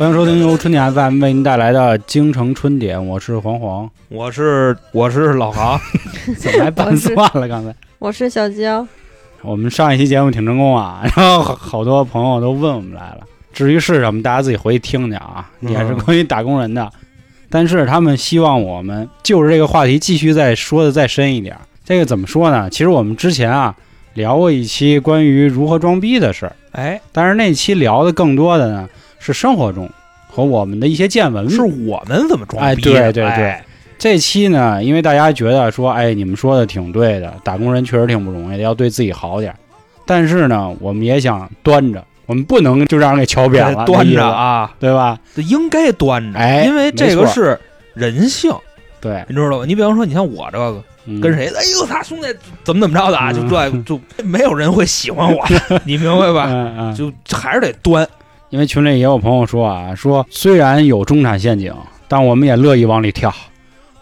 [0.00, 5.78] 欢迎收听由春点 FM 为您带来的京城春点，我是黄黄，我是我是老航，
[6.38, 7.46] 怎么还拌蒜了？
[7.46, 7.74] 刚才？
[7.98, 8.88] 我是小娇，
[9.42, 13.18] 我们上一期节目挺成功啊， 然后好好多朋友都问我们来了，
[13.52, 15.70] 至于是什么，大家自己回去听去啊，嗯。
[15.70, 16.90] 也是关于打工人的，
[17.50, 21.54] 但是他们希望我们就是这个话题继续再说的再深一点。
[21.84, 22.70] 这个怎么说呢？
[22.70, 23.76] 其实我们之前啊
[24.14, 28.88] 聊过一期关于如何装逼的事儿，哎，但是那期聊的更多的呢
[29.20, 29.88] 是生活中
[30.28, 31.48] 和我们的一些见闻。
[31.48, 32.90] 是我们怎么装哎逼的？
[32.90, 33.64] 对对对哎
[33.98, 39.58] 这期呢，因为大家觉得说，哎，你们说的挺对的，打工人确实挺不容易的，要对自己好点儿。
[40.06, 45.18] 但是呢，我们也想端着，我们不能就让人给瞧扁了，哎端着啊，对吧？
[45.36, 47.60] 这应该端着，哎因为这个是
[47.92, 48.50] 人性，
[49.02, 49.64] 对，你知道吧？
[49.66, 52.28] 你比方说，你像我这个嗯跟谁，哎呦，他兄弟
[52.64, 56.94] 怎么怎么着的啊，就嗯这就没有人会喜欢我的， 你明白吧？
[56.96, 58.08] 就还是得端，
[58.50, 61.72] 因为群里也有朋友说啊，说虽然有中产陷阱，
[62.08, 63.32] 但我们也乐意往里跳，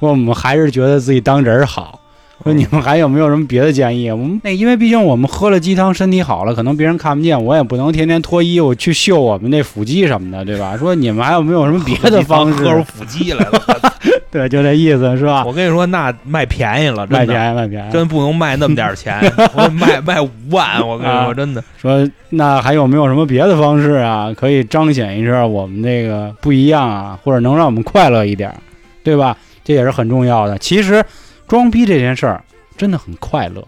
[0.01, 2.01] 说我们还是觉得自己当人好。
[2.45, 4.11] 说你们还有没有什么别的建议？
[4.11, 10.77] 我们那因为毕竟我们喝了鸡汤，身体好了，可能别人看不见，我也不能天天脱衣服去秀我们那腹肌什么的，对吧？
[10.77, 12.85] 说你们还有没有什么别的方式喝出式？
[12.95, 13.88] 腹肌来了。
[14.33, 15.45] 对，就这意思是吧？
[15.47, 17.25] 我跟你说，那卖便宜了，卖。
[17.25, 17.91] 便宜卖便宜。
[17.91, 19.19] 真不能卖那么点儿钱，
[19.57, 28.55] 我卖卖五万，我跟你啊说，真的，说那还有没有什么别的方式啊，可以彰显一下我们这个不一样啊，或者能让我们快乐一点，
[29.03, 29.37] 对吧？
[29.65, 30.59] 这也是很重要的。
[30.59, 31.05] 其实
[31.47, 32.43] 装逼这件事儿
[32.77, 33.63] 真的很快乐，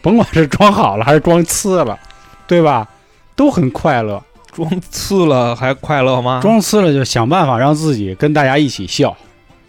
[0.00, 1.98] 甭管是装好了还是装次了，
[2.46, 2.88] 对吧？
[3.36, 4.22] 都很快乐。
[4.52, 6.40] 装次了还快乐吗？
[6.42, 9.16] 装次了就想办法让自己跟大家一起笑，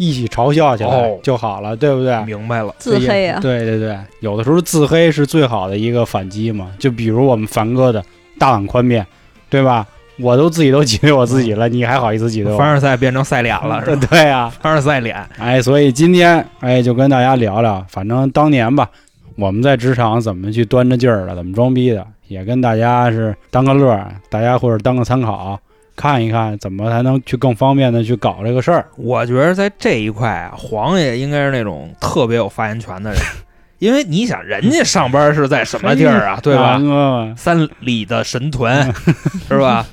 [0.01, 2.19] 一起嘲笑起来哦就好了，对不对？
[2.25, 6.71] 明白了，自黑啊，对对对，有的时候自黑是最好的一个反击嘛。
[6.79, 8.03] 就比如我们凡哥的
[8.39, 9.05] 大碗宽面，
[9.47, 9.85] 对吧？
[10.19, 12.57] 我都自己都挤兑我自己了，你还好意思挤兑我？
[12.57, 14.07] 凡尔赛变成赛脸了，是对吧？
[14.09, 18.89] 对啊，凡尔赛脸，哎，所以今天哎就跟大家聊聊，反正当年吧，
[19.35, 25.59] 我们在职场怎么去端着劲儿的，怎么装逼的，也跟大家是当个乐儿，大家或者当个参考，
[25.95, 28.85] 看一看怎么才能去更方便的去搞这个事儿。
[28.97, 33.19] 我觉得在这一块啊，黄爷应该是那种特别有发言权的人，
[33.79, 36.77] 因为你想，人家上班是在什么地儿啊， 对吧？
[36.79, 38.93] 嗯三里的神屯
[39.47, 39.85] 是吧？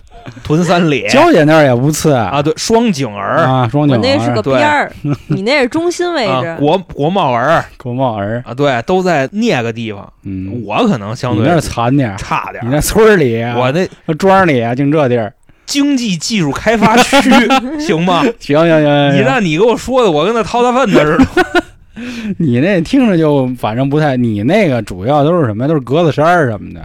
[0.45, 4.93] 屯三里娇姐那儿也不次啊，对，双井儿啊，双井儿我那是个对边儿，
[5.29, 6.57] 你那是中心位啊，置。
[6.59, 10.13] 国国贸儿国贸儿，啊，对，都在那个地方。
[10.25, 15.33] 嗯，我可能相对你那儿惨点儿，差点儿，你那村儿里啊，我那那庄儿里啊，净这地儿。
[15.69, 17.31] 经济技术开发区
[17.79, 18.23] 行吗？
[18.41, 21.63] 行行行你让你给我说的，我跟那掏大粪的似的。
[22.39, 25.69] 你那听着就反正不太，你那个主要都是什么？
[25.69, 26.81] 都是格子衫儿什么的，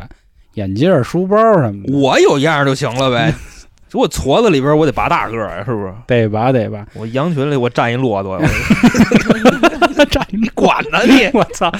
[0.55, 3.33] 眼镜儿、书包什么的，我有样儿就行了呗。
[3.94, 5.94] 我矬子里边我得拔大个儿，是不是？
[6.07, 6.85] 得拔得拔。
[6.95, 8.41] 我羊群里我站一骆驼，
[10.41, 11.29] 你管呢你？
[11.38, 11.71] 我操！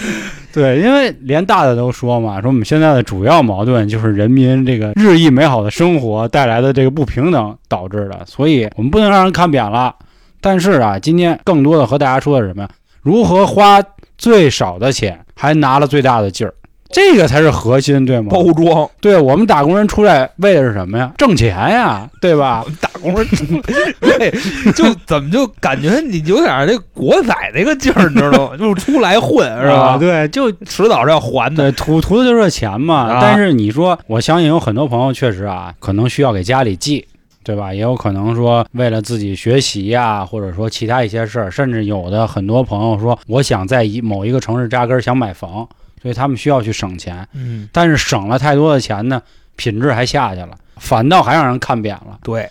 [0.54, 9.96] 对，因为连大的都说嘛，说我们现在的主要矛盾就是人民这个日益美好的生活带来的这个不平等导致的，所以我们不能让人看扁了。
[10.40, 12.70] 但是啊，今天更多的和大家说的是什么呀？
[13.02, 13.82] 如何花
[14.18, 16.54] 最少的钱还拿了最大的劲儿，
[16.94, 18.28] 这个才是核心，对吗？
[18.32, 21.12] 包装对我们打工人出来为的是什么呀？
[21.18, 22.64] 挣钱呀，对吧？
[22.80, 23.44] 打工人出，
[24.00, 24.32] 对，
[24.74, 28.56] 就怎么就感觉你有点那国仔那个劲儿，你知道吗？
[28.58, 29.94] 就是出来混是吧？
[29.94, 31.72] 啊对，就迟早是要还的。
[31.74, 33.12] 图图的就是钱嘛。
[33.12, 37.06] 啊但是你说，我相信有很多朋友确实啊，可能需要给家里寄，
[37.44, 37.74] 对吧？
[37.74, 45.68] 也有可能说为了自己学习呀、或者说其他一些事儿，甚至有的很多朋友说，我想在一某一个城市扎根，想买房，
[46.04, 47.28] 所以他们需要去省钱。
[47.34, 49.20] 嗯，但是省了太多的钱呢，
[49.56, 52.20] 品质还下去了，反倒还让人看扁了。
[52.22, 52.48] 对，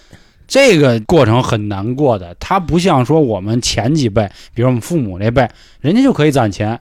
[0.48, 5.46] 这个过程很难过的，它不像说我们前几辈，比如我们父母那辈，
[5.80, 6.80] 人家就可以攒钱，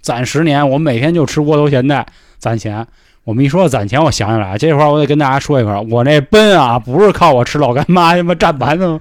[0.00, 2.06] 攒十年，我们每天就吃窝头咸菜
[2.38, 2.86] 攒钱。
[3.22, 8.98] 我们一说到攒钱，我想起来这块儿我得跟大家说一块儿，我那奔啊，不是靠我吃老干妈他妈站盘子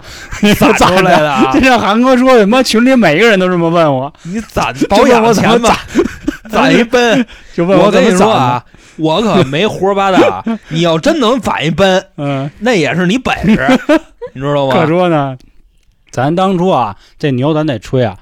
[0.59, 1.61] 攒攒出来的啊 就！
[1.61, 5.73] 像韩哥说的，他妈群里每个人都这么问我，你攒就保养钱吧，
[6.49, 7.25] 攒一奔。
[7.53, 8.63] 就问我跟你说啊，
[8.97, 10.43] 我可没胡说八道。
[10.69, 13.67] 你要真能攒一奔，嗯，那也是你本事，
[14.33, 14.85] 你知道可吗？
[14.87, 15.37] 说呢，
[16.11, 18.17] 咱当初啊，这牛咱得吹啊，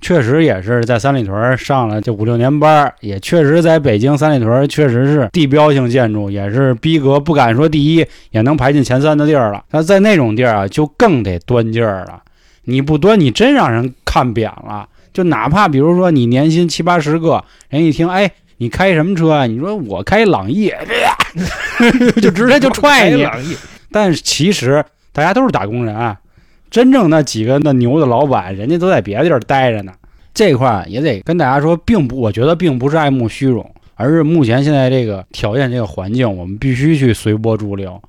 [0.00, 9.62] 确实也是在三里屯上了这五六年班，也确实在北京三里屯确实是地标性建筑，也是逼格不敢说第一，也能排进前三的地儿了。
[9.70, 12.22] 那在那种地儿啊，就更得端劲儿了。
[12.64, 14.86] 你不端，你真让人看扁了。
[15.12, 19.46] 就哪怕比如说你年薪七八十个，人一听，哎，你开什么车啊？
[19.46, 20.72] 你说我开朗逸，
[22.20, 23.26] 就直接就踹你。
[23.90, 26.16] 但是其实大大家都是打工人，啊
[26.70, 29.92] 真正那几个那牛的老板，人家都在别的地儿待着呢。
[30.32, 38.00] 这块儿也得跟大家说，并不，我觉得并不是爱慕虚荣，而是目前现在这个条件、这个环境，我们必须去随波逐流，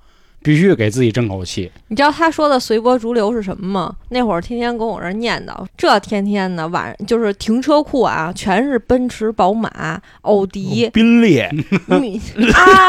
[0.43, 1.71] 必须给自己争口气。
[1.87, 3.95] 你知道他说的随波逐流是什么吗？
[4.09, 11.41] 那会儿天天跟我这儿念叨，这天天的晚就是停车库啊，全是奔驰、宝马、奥迪，宾利、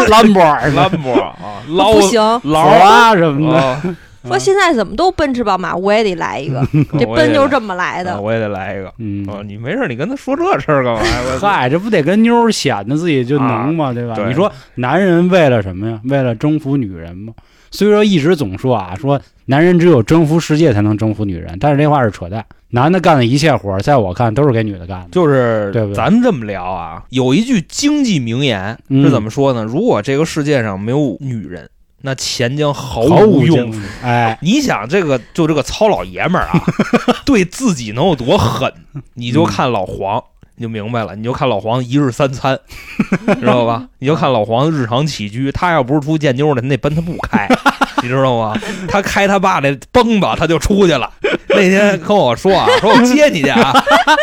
[0.08, 2.20] 兰博尔、 兰博啊，不行。
[2.20, 3.96] 劳劳啊什么的，啊，
[4.28, 6.62] 说现在怎么都奔驰、宝马，我也得来一个，
[6.98, 8.12] 这奔就是这么来的。
[8.12, 8.92] 啊我也得来一个。
[8.98, 11.16] 嗯，哦，你没事，你跟他说这事儿干嘛呀？
[11.32, 13.92] 我 嗨，这不得跟妞显得自己就能吗？
[13.92, 14.14] 对吧？
[14.26, 16.00] 你说男人为了什么呀？
[16.04, 17.32] 为了征服女人吗？
[17.70, 22.44] 虽说一直总说啊，说男人只有征服世界才能征服女人，但是这话是扯淡。
[22.74, 25.08] 男的干的一切活，在我看都是给女的干的。
[25.12, 29.62] 就是对不对咱们这么聊啊，有一句经济名言嗯是怎么说呢？
[29.64, 31.68] 如果这个世界上没有女人，
[32.02, 33.78] 那钱将毫无用处。
[34.02, 36.60] 哎，你想这个就这个糙老爷们儿啊，
[37.24, 38.72] 对自己能有多狠？
[39.14, 40.22] 你就看老黄，
[40.56, 41.14] 你就明白了。
[41.16, 42.58] 你就看老黄一日三餐，
[43.40, 43.86] 知道吧？
[43.98, 47.48] 你就看老黄日常起居，他要不是出见妞的，那奔他不开，
[48.02, 48.54] 你知道吗？
[48.88, 51.10] 他开他爸那蹦吧，他就出去了。
[51.48, 53.72] 那天跟我说啊，说我接你去啊，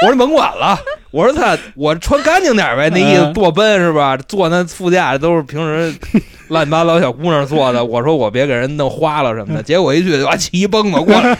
[0.03, 0.77] 我说甭管了。
[1.11, 4.15] 我说他，我穿干净点呗，那意思坐奔是吧？
[4.27, 5.93] 坐那副驾都是平时
[6.49, 11.37] 乱七八糟小姑娘坐的，我说我别给人弄花了什么的，结果一去哇骑一蹦子过来，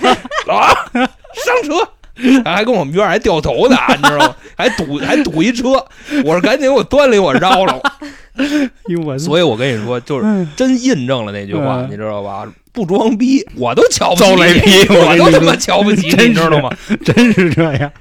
[0.48, 1.08] 老 王上
[1.64, 4.36] 车，还跟我们院还掉头呢，你知道吗？
[4.58, 5.72] 还堵还堵一车，
[6.26, 7.80] 我说赶紧给我端里我绕了，
[9.20, 12.48] 所以我跟你说，就是嗯真印证了那句话，嗯你知道吧？
[12.72, 16.70] 不装逼，我都瞧不起遭雷你，劈我我都他妈瞧不起你，你知道吗？
[17.04, 17.92] 真是这样。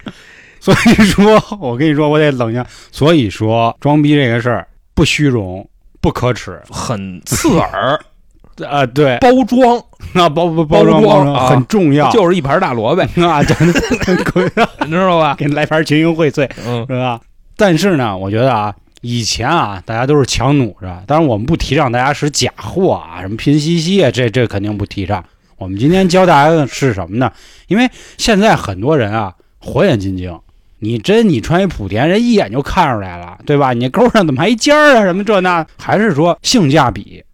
[0.61, 2.65] 所以说，我跟你说，我得冷静。
[2.91, 5.69] 所以说，装逼这个事儿不虚荣，
[6.01, 8.01] 不可耻很刺耳，
[8.67, 9.81] 啊、对，包装
[10.15, 13.41] 那 包包包装装啊很重要，就是一盘大萝卜，啊，
[14.85, 15.35] 你知道吧？
[15.37, 17.21] 给你来盘群英荟萃，嗯是吧？
[17.57, 25.25] 但是呢，我觉得啊，以前啊，大家都是强弩是吧，当然我们不提倡大家使假货啊，什么拼夕夕啊，这这肯定不提倡。
[25.57, 27.33] 我们今天教大家的是什么呢？
[27.67, 30.39] 因为现在很多人啊，火眼金睛，
[30.81, 33.73] 你真你穿一莆田，人一眼就看出来了，对吧？
[33.73, 35.03] 你钩上怎么还一尖儿啊？
[35.03, 35.67] 什么这那？
[35.77, 37.25] 还是说性价比，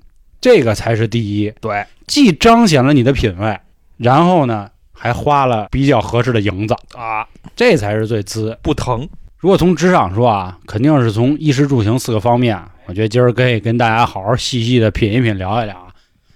[0.41, 3.58] 这个才是第一，对，既彰显了你的品味，
[3.96, 8.56] 然后呢，还花了比较合适的银子，啊，这才是最滋。
[8.62, 9.08] 不疼，
[9.38, 12.58] 如果从职场说啊，肯定是从衣食住行四个方面。
[12.87, 15.83] 我觉得今儿可以跟大家好好细细的品一品，聊一聊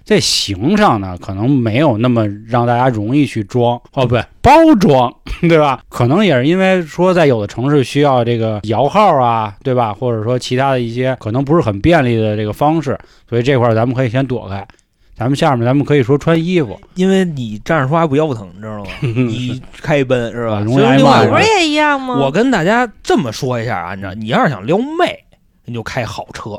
[0.09, 0.15] 啊。
[0.15, 5.81] 这形上呢，可能没有那么让大家容易去装哦，不对，包装， 对吧？
[5.87, 9.93] 可能也是因为说，在有的城市需要这个摇号啊，对吧？
[9.93, 12.97] 或者说其他的一些可能不是很便利的这个方式，
[13.29, 14.67] 所以这块儿咱们可以先躲开。
[15.15, 18.91] 咱们下面咱们可以说穿衣服，因为你站着说话不腰疼，你知道吗？
[19.01, 20.55] 你开奔是吧？
[20.55, 22.17] 啊容易所以挨不是也一样吗？
[22.19, 25.19] 我跟大家这么说一下啊，你知道，你要是想撩妹，
[25.65, 26.51] 你就开好车，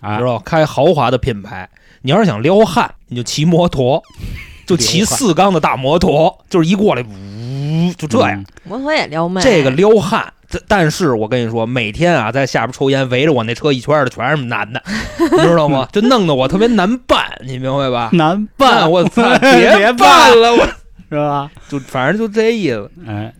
[0.00, 0.42] 啊知，道吧？
[0.46, 1.68] 开豪华的品牌。
[2.06, 4.00] 你要是想撩汉，你就骑摩托，
[4.64, 8.40] 就骑四缸的大摩托，就是一过来，呜，就这样。
[8.40, 14.80] 嗯摩托也撩妹，这个撩汉，这但是我跟你说，每天啊在下边抽烟，围着我那车一圈的全是男的，
[15.18, 15.88] 你知道吗？
[15.92, 18.10] 就弄得我特别难办，你明白吧？
[18.12, 20.64] 难办，我操， 别办了，我
[21.08, 21.50] 是吧？
[21.68, 22.88] 就反正就这意思。
[23.04, 23.34] 哎，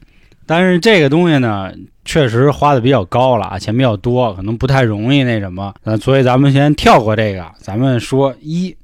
[0.45, 1.71] 但是这个东西呢，
[2.07, 5.75] 确实花的比较高了啊，钱比较多，可能不太容易那什么。
[5.85, 8.75] 呃，所以咱们先跳过这个，咱们说一。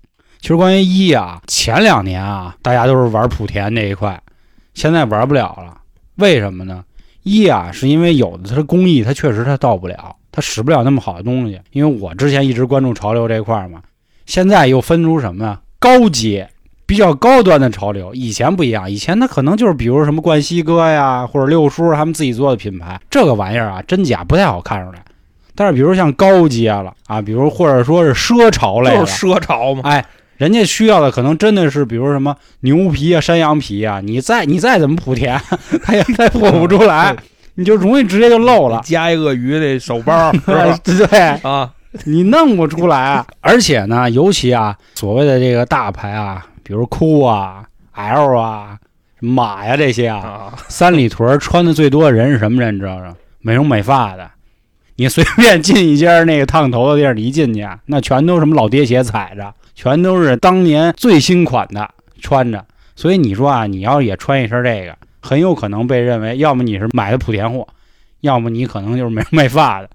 [0.41, 4.21] 其实关于一啊，前两年啊，大家都是玩莆田这一块，
[4.75, 5.79] 现在玩不了了。
[6.17, 6.85] 为什么呢？
[7.23, 11.61] 一啊，是因为有的它的工艺，它确实它到不了，它使不了那么好的东西。
[11.71, 13.81] 因为我之前一直关注潮流这块嘛，
[14.26, 15.61] 现在又分出什么呀？
[15.79, 16.50] 高阶、
[16.87, 18.15] 比较高端的潮流。
[18.15, 25.03] 以前不一样，以前它可能就是比如什么冠希哥呀，或者六叔他们自己做的品牌，这个玩意儿啊，真假不太好看出来。
[25.55, 30.05] 但是比如像高阶了啊，比如或者说是奢潮类的，就是奢潮嘛，哎，
[30.39, 35.39] 人家需要的可能真的是比如什么牛皮啊、山羊皮啊，你再你再怎么莆田，
[35.85, 37.15] 他也再破不出来，
[37.57, 38.81] 你就容易直接就漏了。
[38.83, 40.79] 加一鳄鱼那手包， 是吧？
[40.83, 41.71] 对，啊，
[42.05, 43.23] 你弄不出来。
[43.43, 48.78] 而且呢，尤其啊，所谓的这个大牌啊，比如哭啊、L 啊、
[49.21, 52.75] 马呀这些啊，啊，三里屯穿的最多的人是什么人？
[52.75, 53.14] 你知道吗？
[53.40, 54.31] 美容美发的。
[54.97, 61.88] 你随便进一家那个烫头的地儿，你一进去，那全都是什么老爹鞋踩着，全都是当年最新款的
[62.21, 62.64] 穿着。
[62.95, 67.66] 所以你说啊，你要也穿一身这个，很有可能被认为，要么你是买的莆田货，
[68.21, 69.88] 要么你可能就是美容美发的。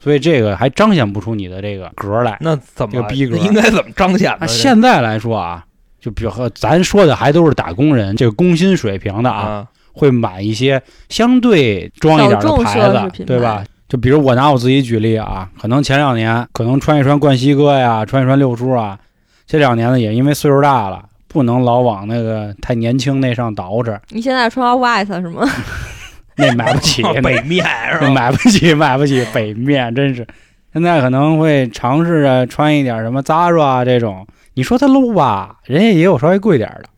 [0.00, 2.38] 所以这个还彰显不出你的这个格儿来。
[2.40, 4.38] 那怎么这个逼格那应该怎么彰显呢？
[4.40, 5.64] 那现在来说啊，
[6.00, 13.64] 就比如和咱说的还都是打工人，这个工薪水平的啊，啊，会买一些相对装一点的牌子，对吧？
[13.88, 18.98] 就比如我拿我自己举例啊，可能前两年可能穿一穿冠希哥呀，穿一穿六叔啊，
[19.46, 25.48] 这两年呢也因为岁数大了，不能老往那个太年轻那上倒饬，你现在穿 White 是吗？
[26.36, 27.64] 那买不起，北面
[27.94, 28.10] 是吧？
[28.14, 30.24] 买不起，买不起北面，真是。
[30.72, 34.24] 现在可能会尝试着穿一点什么 Zara 啊这种，
[34.58, 36.88] 你说它 low 吧，人家也有稍微贵点儿的，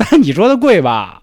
[0.10, 1.20] 那你说它贵吧，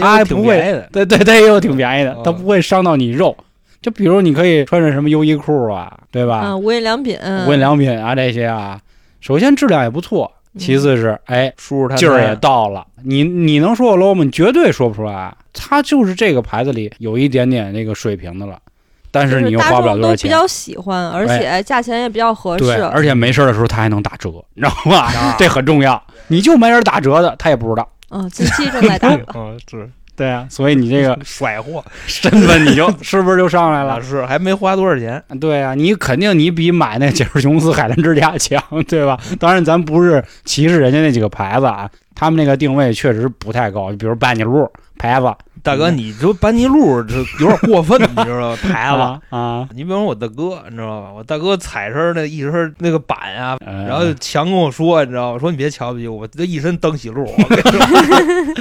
[0.00, 3.36] 它还不会挺便宜的，对对， 它也有挺便宜的嗯，它不会伤到你肉。
[3.82, 6.38] 就比如你可以穿着什么优衣库啊，对吧？
[6.38, 8.80] 啊，无印良品，无印良品啊这些啊，
[9.20, 12.86] 首先质量也不错，其次是哎舒舒坦坦劲儿也到了。
[13.04, 14.24] 你你能说我 low 吗？
[14.24, 15.36] 你绝对说不出来。
[15.52, 18.58] 它就是这个牌子里有一点点那个水平的了，
[19.10, 20.28] 但是你又花不了多少钱。
[20.28, 22.82] 比较喜欢，而且价钱也比较合对，适。
[22.84, 24.98] 而且没事儿的时候它还能打折，你知道吗？
[24.98, 26.02] 啊这很重要。
[26.28, 27.88] 你就买点打折的，他也不知道。
[28.10, 29.24] 嗯，近期正在打折。
[29.34, 33.94] 嗯，是对啊，所以你这个 甩货， 身份你就 是不是就上来了？
[33.94, 39.18] 啊是还没花多少钱，对啊，你肯定你比买那杰尔琼斯海澜之家强，对吧？
[39.38, 44.66] 当然，咱不是歧视人家那几个牌子啊，他们那个定位确实不太高，比如班尼路
[44.98, 45.26] 牌子，
[45.66, 48.56] 大哥，你这班尼路这有点过分，你知道吧？
[48.62, 49.00] 牌子。
[49.02, 51.12] 啊啊，你比方说我大哥，你知道吧？
[51.12, 55.38] 我大哥踩身那一身那个板啊，呃然后强跟我说，你知道吗？
[55.40, 57.24] 说你别瞧不起我，我这一身登喜路。
[57.24, 57.80] 我跟你说，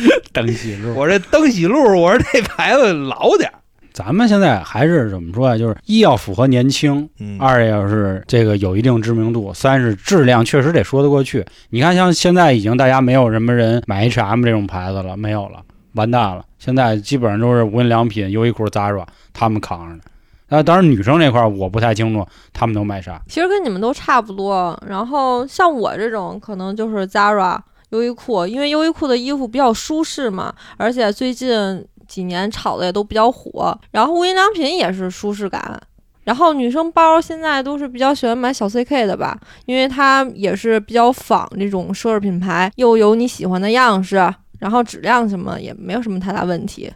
[0.34, 0.96] 登喜路。
[0.96, 3.60] 我这登喜路，我说这牌子老点儿。
[3.94, 5.58] 咱们现在还是怎么说啊？
[5.58, 11.46] 就是一要符合年轻，嗯二要是这个有一定知名度，三是质量确实得说得过去。
[11.70, 15.62] 你看，像现在已经大家没有什么人买 H&M 这种牌子了，没有了，
[15.96, 16.46] 完蛋了。
[16.60, 20.04] 现在基本上都是无印良品、优衣库、Zara 他们扛着的。
[20.48, 23.20] 那当然，女生这块我不太清楚他们都买啥。
[23.28, 24.80] 其实跟你们都差不多。
[24.88, 27.60] 然后像我这种，可能就是 Zara、
[27.90, 33.76] 优衣库，因为优衣库的衣服比较舒适嘛，而且最近几年炒的也都比较火。
[33.92, 35.82] 然后无印良品也是舒适感。
[36.24, 46.92] 然后女生包现在都是比较喜欢买小 CK 的吧，因为它也是比较仿这种奢侈品牌，又有你喜欢的样式，然后质量什么也没有什么太大问题。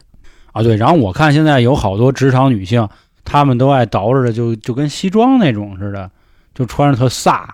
[0.52, 2.88] 啊，对，然后我看现在有好多职场女性，
[3.24, 6.10] 她们都爱捯饬的就就跟西装那种似的，
[6.54, 7.44] 就穿着特飒，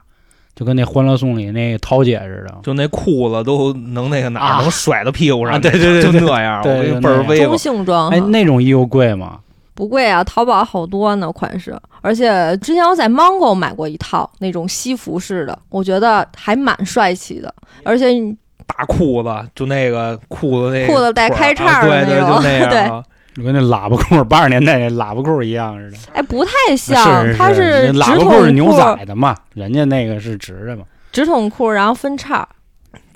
[0.54, 2.58] 就跟那《欢乐颂》里那涛姐似的。
[2.62, 6.70] 就那裤子都能那个哪儿啊能甩到屁股上，啊对对对就对那样， 倍
[7.04, 7.58] 儿威风中。
[7.58, 9.40] 性装哎，那种衣服贵吗？
[9.74, 18.34] 不贵啊，淘宝好多呢款式，而且之前我在 Mango 买过一套那种西服式的，我觉得还蛮帅气的，而且你
[18.66, 22.52] 大裤子，就那个裤子那个裤子带开叉儿的啊对对，那种就那
[22.84, 23.04] 样 啊。
[23.34, 25.98] 就跟那喇叭裤，八十年代那喇叭裤一样似的。
[26.14, 30.84] 哎不太像，是它是，直喇叭裤筒是牛裤，仔的嘛，人家那个是直的嘛。
[31.12, 32.48] 直筒裤，然后分叉，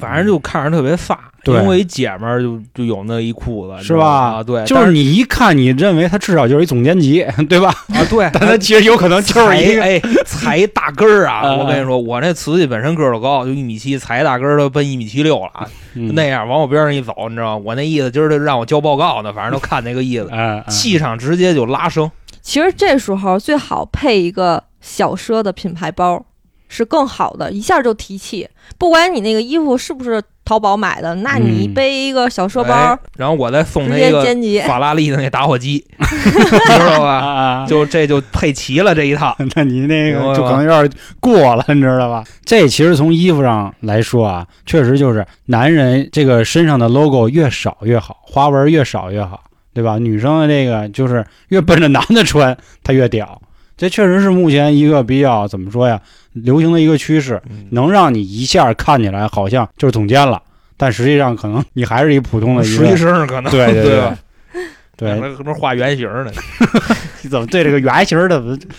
[0.00, 1.16] 反正就看着特别飒，
[1.47, 7.69] 因一姐们儿就就有那一裤子，是吧啊，对，就是你一看，你认为他至少就是一总监级，对吧？
[7.95, 11.42] 啊，对， 但他其实有可能就是一个踩哎踩一大根儿啊！
[11.47, 17.62] 嗯我跟你说，我那瓷器本身个儿就高，就一米七，踩一大根儿都奔一米七六了啊，嗯那样往我边上一走，你知道吗？
[17.64, 20.30] 我那意思今儿就让我交报告呢，反正都 看那个意思，
[20.69, 22.11] 气场直接就拉升。
[22.42, 26.25] 其实这时候最好配一个小奢的品牌包，
[26.70, 28.48] 是更好的，一下就提气。
[28.78, 34.64] 不管你那个衣服是不是淘宝买的，那你嗯背一个小奢包，哎然后我再送直接他一个。
[34.66, 37.26] 法拉利的那打火机， 知道啊吧？
[37.26, 39.36] 啊，就这就配齐了这一套。
[39.56, 42.24] 那你那个就可能有点过了，你知道吧？
[42.44, 49.42] 这其实从衣服上来说啊，确实就是男人这个身上的 logo 越少越好，花纹越少越好，
[49.74, 49.98] 对吧？
[49.98, 53.42] 女生的这个就是越奔着男的穿，它越屌。
[53.76, 55.98] 这确实是目前一个比较怎么说呀，
[56.32, 60.42] 流行的一个趋势，能让你一下看起来好像就是总监了，
[60.76, 62.96] 但实际上可能你还是一普通的一实习。
[62.96, 64.16] 生可能对对对对？
[64.96, 66.32] 对，那画圆形的，
[67.22, 68.38] 你怎么对这个圆形的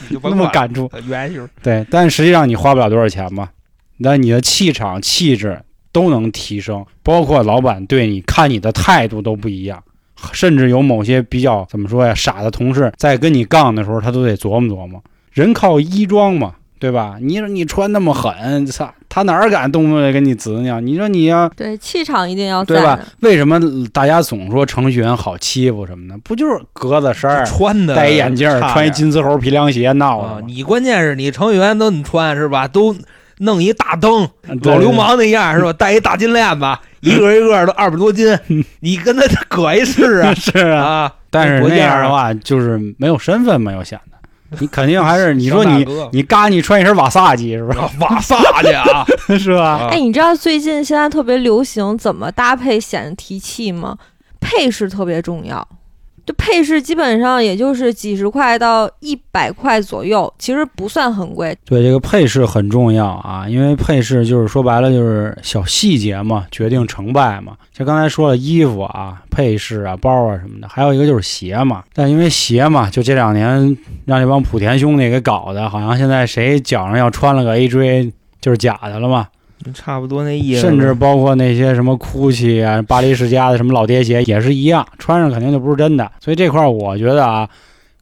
[0.09, 0.87] 怎么那么感触？
[0.93, 1.47] 了圆形。
[1.63, 3.49] 对，但实际上你花不了多少钱嘛，
[3.97, 5.59] 那你的气场、气质
[5.91, 9.83] 都能提升，包括老板对你看你的态度都不一样，
[10.31, 17.17] 甚至有某些比较怎么说呀傻的同事在跟你杠的时候，他都得琢磨琢磨，人靠衣装嘛，对吧？
[17.21, 20.81] 你说你穿那么狠，操，他哪儿敢动不动跟你滋呢？
[20.81, 22.99] 你说你要对，气场一定要对吧。？
[23.21, 23.59] 为什么
[23.93, 26.17] 大家总说程序员好欺负什么的？
[26.23, 30.37] 不就是格子衫儿、穿的戴一眼镜儿、穿一金丝猴皮凉鞋闹的啊！
[30.43, 32.67] 你关键是你程序员都你穿是吧？
[32.67, 32.95] 都
[33.37, 34.27] 弄一大灯，
[34.63, 35.71] 老流氓那样是吧？
[35.71, 36.65] 戴一大金链子，
[37.01, 38.35] 一个一个都二百多斤，
[38.81, 40.83] 你跟他搁一试啊 是啊。
[40.83, 41.13] 啊！
[41.29, 44.10] 但是那样的话，就是没有身份嘛，又显得
[44.59, 49.05] 你肯定还是 你说你你嘎你穿一身瓦萨基是不 啊瓦萨基啊，
[49.39, 49.55] 是？
[49.55, 49.63] 吧？
[49.63, 53.97] 啊哎，你知道最近现在特别流行怎么搭配显得提气吗？
[54.39, 55.65] 配饰特别重要。
[56.25, 61.57] 这配饰基本上也就是几十块到一百块左右，其实不算很贵。
[61.65, 67.53] 对，这个配饰很重要啊，因为配饰就是说白了就是小细节嘛，决定成败嘛。
[67.75, 71.83] 像刚才说了，衣服啊、配饰啊、包啊什么的，还有一个就是鞋嘛。
[71.93, 79.27] 但因为鞋嘛，就这两年让这帮莆田兄弟给搞的，好像现在谁脚上要穿了个 AJ 就是假的了嘛。
[79.73, 80.61] 差不多那意思。
[80.61, 86.11] 甚至包括那些什么 GUCCI 啊、巴黎世家的什么老爹鞋也是一样，穿上肯定就不是真的。
[86.19, 87.47] 所以这块儿我觉得啊，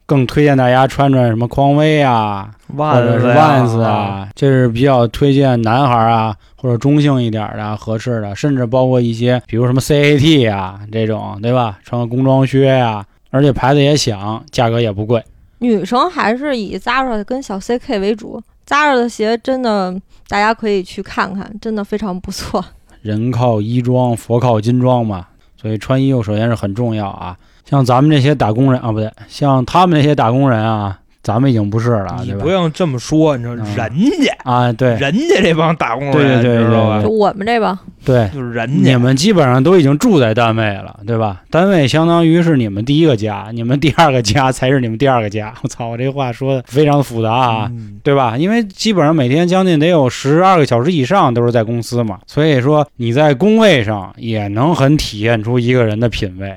[0.06, 11.80] 更推荐大家穿穿什么匡威啊，或万者是斯万斯啊，这是比较推荐男孩啊或者中性一点的啊合适的，甚至包括一些比如什么 CAT 啊这种，对吧？
[11.84, 15.24] 穿个工装靴呀、而且牌子也响，价格也不贵。
[15.60, 22.64] 女生还是以 Zara 跟小 CK 为主，Zara 的鞋真的大家可以去看看，真的非常不错。
[23.02, 25.26] 人靠衣装，佛靠金装嘛，
[25.60, 27.36] 所以穿衣服首先是很重要啊。
[27.66, 32.50] 像咱们这些打工人啊，不对，像他们那些打工人啊，咱们已经不是了，你不？
[32.50, 37.10] 用这么说，你说嗯人家，啊，对人家这帮打工对人，对对知道吧对就？
[37.10, 41.44] 我们这帮，对，就是人家，你们基本上都已经住在单位了，对吧？
[41.50, 45.54] 单位相当于是你们第一个家，你们第二个家才是你们第二个家。
[45.62, 47.68] 我操，我这话说的非常复杂啊。
[47.70, 48.38] 嗯对吧？
[48.38, 56.56] 因为基本上每天将近得有十二个小时以上都是在公司嘛，所以说你在工位上也能很体现出一个人的品味。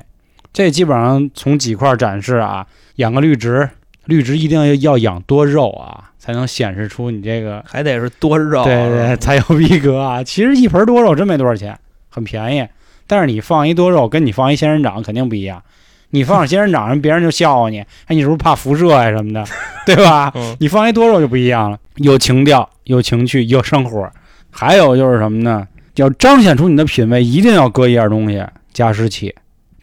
[0.51, 2.65] 这基本上从几块展示啊，
[2.95, 3.69] 养个绿植，
[4.05, 10.21] 绿植一定要要养多肉啊，才能显示出你这个还得是多肉，对对才有逼格啊。
[10.25, 11.77] 其实一盆多肉真没多少钱，
[12.09, 12.67] 很便宜，
[13.07, 15.61] 但是你放一多肉跟你放一仙人掌肯定不一样。
[16.09, 19.43] 你放仙人掌，人别人就笑话你， 哎，你是不是怕辐射呀、什么的，
[19.85, 20.31] 对吧？
[20.35, 24.07] 嗯你放一多肉就不一样了，有情调，有情趣，有生活。
[24.51, 25.67] 还有就是什么呢？
[25.95, 29.33] 要彰显出你的品味，一定要搁一样东西，加湿器。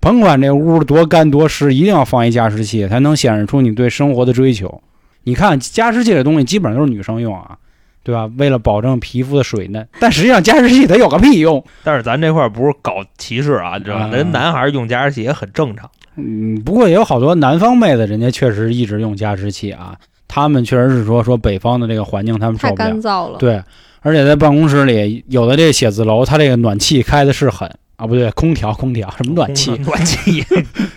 [0.01, 4.83] 甭管这屋多干多湿，一定要放一加湿器，才能显示出你对生活的追求。
[5.25, 7.59] 你看加湿器这东西基本上都是女生用啊，
[8.03, 8.29] 对吧？
[8.39, 11.63] 为了保证皮肤的水嫩，但实际上加湿器它有个屁用。
[11.85, 14.05] 但是咱这块儿不是搞歧视啊，你知道吧？
[14.05, 15.91] 啊人男孩儿用加湿器也很正常。
[16.17, 19.95] 嗯，不过也有好多南方妹子，人家确实一直用加湿器啊。
[20.27, 23.39] 他们确实是说说北方的这个环境他们受不了，干燥了。
[23.39, 23.63] 对，
[24.01, 30.43] 而且在办公室里，有的这写字楼，它这个暖气开的是狠啊，不对，空调，空调什么暖气，暖气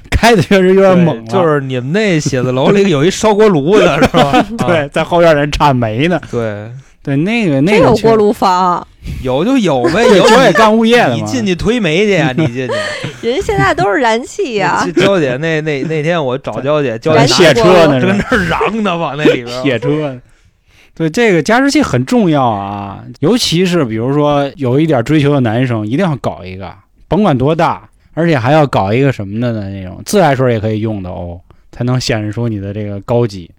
[0.10, 1.24] 开的确实有点猛了。
[1.28, 4.46] 就是你们那写字楼里有一烧锅炉的是吧？
[4.66, 6.18] 对，啊在后院人铲煤呢。
[6.32, 6.72] 对，
[7.04, 8.88] 对，那个那个有锅炉房，
[9.22, 11.16] 有就有呗，有我也干物业的嘛。
[11.16, 13.28] 你进去推煤去呀， 你进去。
[13.28, 19.60] 人现在都是燃气呀、娇姐那那那天我找娇姐，娇姐拿卸车呢，就跟那儿嚷呢，往那里边儿。
[19.64, 20.18] 卸车。
[20.96, 26.72] 对，这个加湿器很重要啊，尤其是比如说有一点追求的男生，一定要搞一个，
[27.14, 29.70] 甭管多大，而且还要搞一个什么的呢？
[29.70, 31.40] 那种自来水也可以用的哦，
[31.72, 33.52] 才能显示出你的这个高级。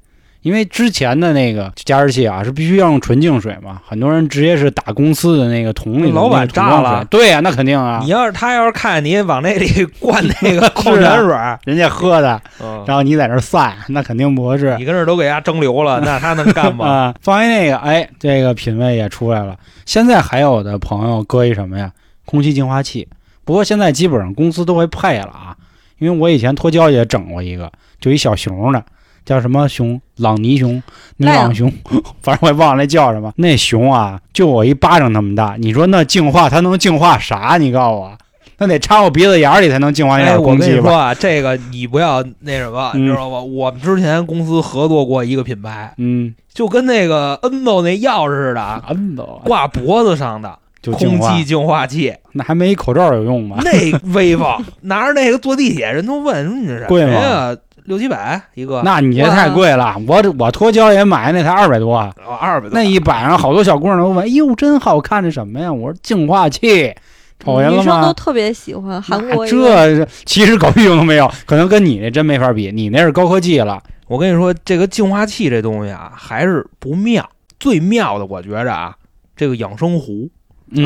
[0.42, 14.74] 因为之前的那个加湿器啊，是必须要用纯净水嘛，很多人直接是打公司的那个桶里的老板炸了对呀、那肯定啊你，要是他要是看见你往那里灌那个 矿泉水儿，人家喝的，嗯然后你在那儿散，那肯定不合适。
[14.78, 16.86] 你跟这儿都给人家蒸馏了，那他能干 吗？
[16.86, 19.56] 啊，放一那个，哎，这个品味也出来了。
[19.86, 21.90] 现在还有的朋友搁一什么呀？
[22.26, 23.08] 空气净化器。
[23.44, 25.56] 不过现在基本上公司都会配了啊，
[25.98, 28.84] 因为我以前脱胶也整过一个，就一小熊的，
[29.24, 30.00] 叫什么熊？
[30.18, 30.80] 朗尼熊、
[31.16, 31.72] 尼朗熊，
[32.22, 33.32] 反正我也忘了那叫什么。
[33.36, 37.56] 那熊啊，就我一巴掌那么大，你说那净化它能净化啥？
[37.58, 38.16] 你告诉我，
[38.58, 40.66] 那得插我鼻子眼儿里才能净化那哎，点我空气吧？
[40.68, 43.40] 跟你说啊，这个你不要那什么，嗯你知道吗？
[43.40, 53.56] 我们之前公司合作过一个品牌，嗯，就跟那个 Enzo 那钥匙似的，啊安都挂脖子上的就净化空气，净化器，那还没一口罩有用吗？
[53.64, 53.70] 那
[54.12, 54.46] 威风，
[54.82, 57.56] 拿着那个坐地铁，人都问说你这是贵吗呀？
[57.84, 66.94] 六七百一个，那你这太贵了，我我脱胶也买那才二百多，哦二百多，那一摆上好多小姑娘都问：“哎呦，真好看，这什么呀？”我说：“净化器，
[67.38, 73.78] 瞅见了女生都吗特别喜欢韩国那一个这其实狗屁用都没有，可能跟你那真没法比，你那是高科技了。
[74.06, 77.28] 我跟你说，这个净化器这东西啊，还是不妙。
[77.60, 78.94] 最妙的，我觉着啊，
[79.36, 80.28] 这个养生壶，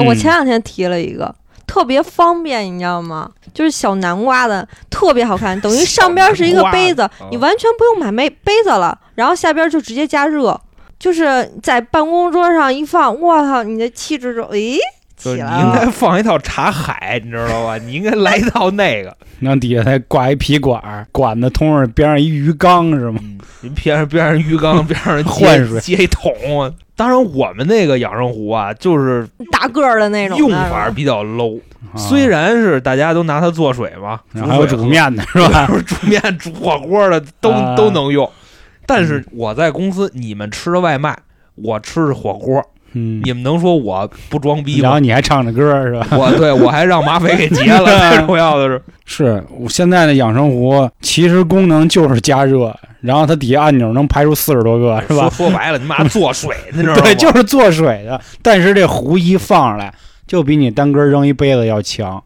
[0.06, 1.34] 我前两天提了一个，
[1.66, 3.30] 特别方便，你知道吗？
[3.54, 10.58] 就是小南瓜的，特别好看， 等于上边是一个杯子，你完全不用买杯杯子了，然后下边就直接加热，
[10.98, 14.78] 就是在办公桌上一放，我操，你的气质就诶
[15.18, 15.60] 起来了。
[15.66, 17.76] 应该放一套茶海，你知道吧？
[17.78, 19.14] 你应该来一套那个。
[19.40, 23.20] 那底下再挂一皮管儿，管子通上边上一鱼缸是吗？
[23.62, 26.72] 嗯，边上边上鱼缸边上接 换水接一桶啊。
[26.96, 31.58] 当然，我们那个养生壶啊，就是大个儿的那种用法比较 low。
[31.58, 35.68] 啊虽然是大家都拿它做水嘛，然后还有煮面的是吧？
[35.86, 38.28] 煮面、煮火锅的都、啊都能用。
[38.84, 41.16] 但是我在公司，你们吃的外卖，
[41.54, 42.60] 我吃的火锅，
[42.92, 44.82] 嗯，你们能说我不装逼吗？
[44.84, 46.06] 然后你还唱着歌是吧？
[46.12, 47.84] 我对我还让马匪给劫了，
[48.16, 55.28] 最重要的是，是我现在的养生壶，其实功能就是加热，然后它底下按钮能排出四十多个，是吧？
[55.28, 57.02] 说说白了，你妈做水，你知道吗？
[57.02, 58.20] 对， 就是做水的。
[58.42, 59.92] 但是这壶一放上来，
[60.26, 62.22] 就比你单根扔一杯子要强，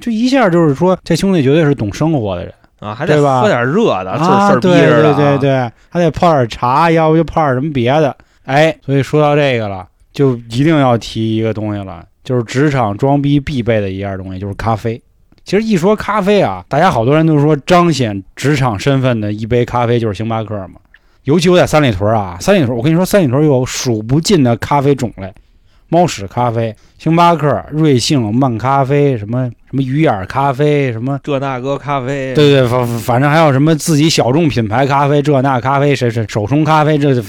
[0.00, 4.48] 就一下就是说，这兄弟绝对是懂生活的人啊，还得喝点热的，事儿啊！
[4.48, 8.14] 事儿逼对对对，对，还得泡点茶，要不就泡点什么别的。
[8.44, 15.00] 哎，所以说到这个了，就一定要提一个东西了，就是职场装逼必备的一样东西，就是咖啡。
[15.44, 20.80] 其实一说咖啡啊，大家好多人都说彰显职场身份的一杯咖啡就是星巴克嘛。
[21.24, 25.30] 尤其我在三里屯啊，三里屯，我跟你说，三里屯有数不尽的咖啡种类，
[25.90, 37.22] 猫屎咖啡、星巴克、瑞幸、漫咖啡，什么什么鱼眼咖啡，什么这大哥咖啡，对对，反反正还有什么自己小众品牌咖啡，这那咖啡，谁谁手冲咖啡，这这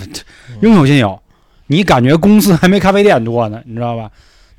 [0.61, 1.19] 应有尽有。
[1.67, 4.09] 你感觉公司还没咖啡店多呢，你知道吧？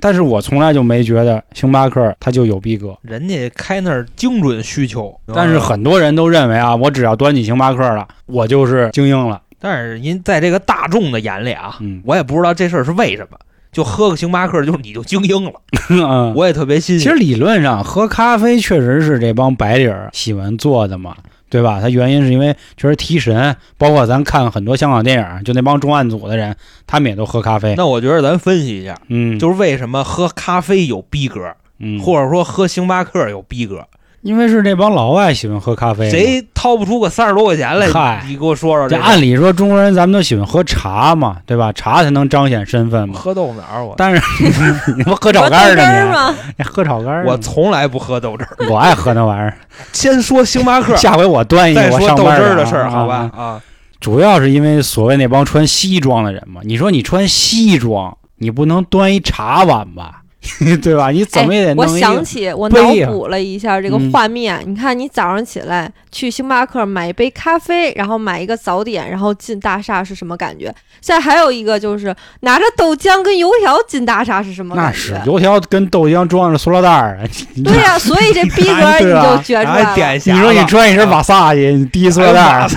[0.01, 2.97] 但是我从来就没觉得星巴克它就有逼格。
[3.03, 9.43] 人家开那儿精准需求，但是很多人都认为啊，我只要端起星巴克了，我就是精英了。
[9.59, 13.37] 但是您在这个大众的眼里啊，嗯我也不知道这事儿是为什么，
[13.73, 15.53] 就喝个星巴克就是你就精英了，
[15.91, 17.03] 嗯，我也特别新鲜。
[17.03, 21.17] 其实理论上喝咖啡确实是这帮白领儿喜欢做的嘛，
[21.49, 21.81] 对吧？
[21.81, 26.55] 它原因是因为确实提神，包括咱看很多香港电影，就那帮重案组的人，
[26.87, 27.75] 他们也都喝咖啡。
[27.77, 33.87] 那我觉得咱分析一下，嗯，就是为什么喝咖啡有逼格，嗯，或者说喝星巴克有逼格，
[34.23, 36.11] 因为是这帮老外喜欢喝咖啡。
[36.11, 37.89] 谁掏不出个三十多块钱来？
[37.89, 41.73] 嗨你给我说说这这按理说中国人咱们都喜欢喝茶嘛，对吧？
[41.73, 43.15] 茶才能彰显身份嘛。
[43.19, 44.21] 喝豆脑儿，我但是
[44.97, 46.35] 你不喝炒喝肝儿豆汁儿呢吗？
[46.57, 46.65] 你？
[46.65, 47.25] 喝炒肝儿？
[47.27, 48.57] 我从来不喝豆汁儿。
[48.69, 49.57] 我爱喝那玩意儿。
[49.93, 53.43] 先说星巴克， 下回我端一个，再说我上班豆汁儿的啊事儿，好吧啊？
[53.43, 53.61] 啊，
[54.01, 56.61] 主要是因为所谓那帮穿西装的人嘛。
[56.65, 60.23] 你说你穿西装，你不能端一茶碗吧？
[60.83, 61.11] 对吧？
[61.11, 61.99] 你怎么也得哎我。
[61.99, 64.63] 想起，我脑补了一下这个嗯画面。
[64.67, 70.73] 你看，你早上起来去星巴克买一杯咖啡，然后买一个早点，然后进大厦是什么感觉？
[71.01, 74.99] 现在还有一个就是拿着豆浆跟油条进大厦是什么那感觉？
[74.99, 77.21] 是油条跟豆浆装着塑料袋儿
[77.65, 79.85] 对呀、所以这逼格 你就觉出来了。
[79.87, 82.69] 还点你说你穿一身把瓦萨去，你提塑料袋儿，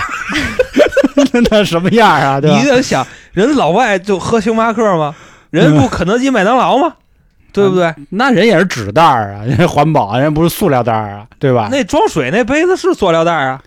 [1.50, 2.40] 那什么样啊？
[2.40, 2.66] 对吧你？
[2.66, 5.16] 得想，人老外就喝星巴克吗？
[5.50, 6.94] 人不肯德基、麦当劳吗？
[7.54, 7.94] 对不对？
[8.10, 11.70] 那人也是纸袋儿啊，人 家环保，人家不是塑料袋儿啊，对吧？
[11.72, 13.62] 那装水那杯子是塑料袋儿啊，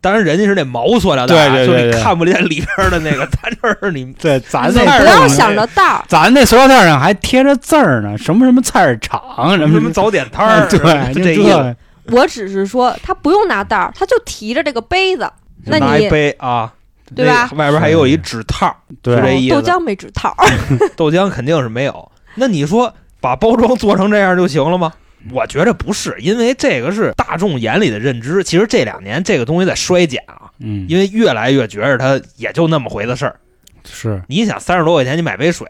[0.00, 3.26] 当然人家是那毛塑料袋啊，对对对对就你看不见里边的那个。
[3.26, 9.22] 咱这儿你对，咱那那不要儿想着袋儿，咱那塑料袋上还贴着字儿呢，什么什么菜市场，
[9.58, 11.76] 什么什么早点摊儿， 对，这意思。
[12.12, 15.30] 我只是说他不用拿袋儿，他就提着这个杯子，
[15.66, 16.72] 那拿杯啊，
[17.14, 20.34] 对吧那外边还有一纸套，对就这意思豆浆没纸套，
[20.96, 22.10] 豆浆肯定是没有。
[22.34, 24.92] 那你说把包装做成这样就行了吗？
[25.30, 28.42] 我觉着不是，因为这个是大众眼里的认知。
[28.42, 33.36] 其实这两年这个东西在衰减啊，嗯，因为越来越觉着它也就那么回的事儿。
[33.84, 35.66] 是你想三十多块钱你买杯水，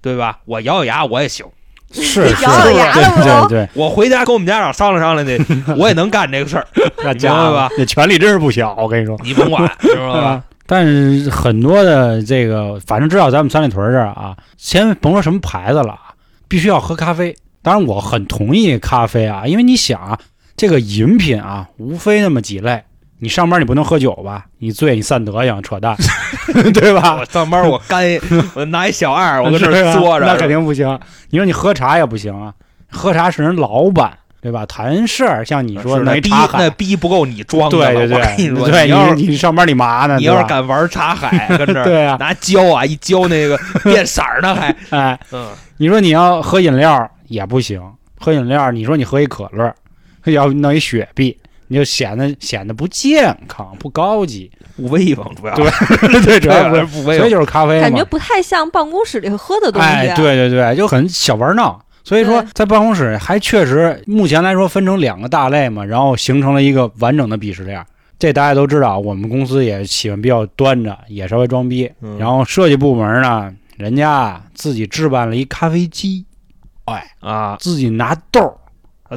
[0.00, 0.38] 对吧？
[0.44, 1.46] 我咬咬牙我也行，
[1.92, 5.44] 是是，咬咬牙对了对对，我回家跟我们家长商量商量去，
[5.78, 6.66] 我也能干这个事儿，
[7.04, 9.16] 那家伙吧，那权力真是不小，我跟你说。
[9.22, 10.42] 你甭管，知道吧？
[10.66, 16.09] 但是很多的这个，反正至少咱们三里屯这儿啊，先甭说什么牌子了啊，
[16.50, 17.34] 必须要喝咖啡。
[17.62, 20.18] 当然，我很同意咖啡啊，因为你想啊，
[20.56, 22.82] 这个饮品啊，无非那么几类。
[23.20, 24.46] 你上班你不能喝酒吧？
[24.58, 25.94] 你醉你散德行，扯淡，
[26.74, 27.24] 对吧我？
[27.26, 28.02] 上班我干，
[28.56, 30.98] 我拿一小二，我搁这坐着，那肯定不行。
[31.28, 32.52] 你说你喝茶也不行啊，
[32.90, 34.64] 喝茶是人老板，对吧？
[34.66, 40.16] 谈事儿，像你说是那逼那逼不够你装的了，对对我跟你说，对，你要是你你上班你嘛呢？
[40.18, 47.82] 你要是敢玩茶海，跟这儿 对啊，拿胶啊一胶那个变色儿呢，还 哎，嗯，你说你要喝饮料也不行，
[48.18, 49.74] 喝饮料你说你喝一可乐，
[50.24, 51.36] 要弄一雪碧，
[51.68, 54.50] 你就显得显得不健康、不高级。
[54.76, 57.18] 不威风，主要对 对，主要不是，不威风。
[57.18, 57.82] 所以就是咖啡嘛。
[57.82, 59.86] 感觉不太像办公室里喝的东西。
[59.86, 61.78] 啊哎，对对对，就很小玩闹。
[62.02, 67.84] 所以说，在办公室还确实目前来说分成两个大类嘛，然后形成了一个完整的鄙视链。
[68.18, 71.90] 这大家都知道，我们公司也喜欢比较端着，也稍微装逼。
[72.02, 76.26] 嗯然后设计部门呢，人家自己置办了一咖啡机，
[76.84, 78.52] 哎啊，自己拿豆儿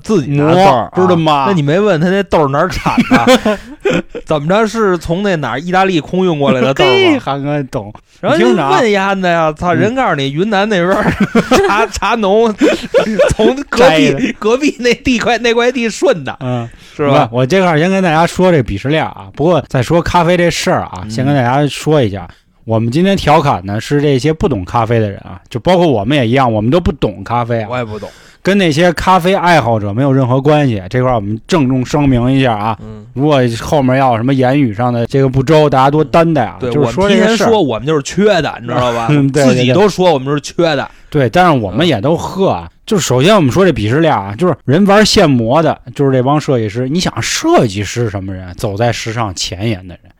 [0.01, 3.60] 自己豆儿，知道吗啊那你没问他那豆儿哪儿产的？
[4.25, 7.21] 怎么着是从那哪儿意大利空运过来的豆儿嘿，吗？
[7.23, 9.73] 韩哥懂，然后就你问丫的呀，操！
[9.73, 11.03] 嗯人告诉你，云南那边儿
[11.67, 12.53] 茶茶农
[13.36, 17.27] 从隔壁隔壁那地块那块地顺的，嗯，是吧？
[17.32, 22.27] 我这块儿先跟大家说这鄙视链啊，不过再说咖啡这事儿啊，嗯先跟大家说一下，
[22.65, 28.10] 我们今天调侃的是这些不懂咖啡的人啊，就包括我们也一样，我们都不懂咖啡啊我，也不懂，
[28.41, 30.82] 跟那些咖啡爱好者没有任何关系。
[30.89, 36.58] 这块儿我们郑重声明一下啊，嗯，如果后面要有什么言语上的这个不周，大家多担待啊。
[36.60, 39.08] 对，就是我说这些事儿说我们就是缺的，你知道吧？
[39.12, 42.69] 嗯对对对自己都说我们是缺的，对，但是我们也都喝啊。
[42.86, 46.89] 就是首先我们说这鄙视链啊，就是人玩现磨的，就是这帮设计师。
[46.89, 48.54] 你想，设计师什么人？
[48.56, 50.12] 走在时尚前沿的人，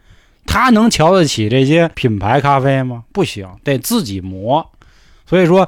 [0.46, 3.04] 他能瞧得起这些品牌咖啡吗？
[3.12, 4.66] 不行，得自己磨。
[5.26, 5.68] 所以说，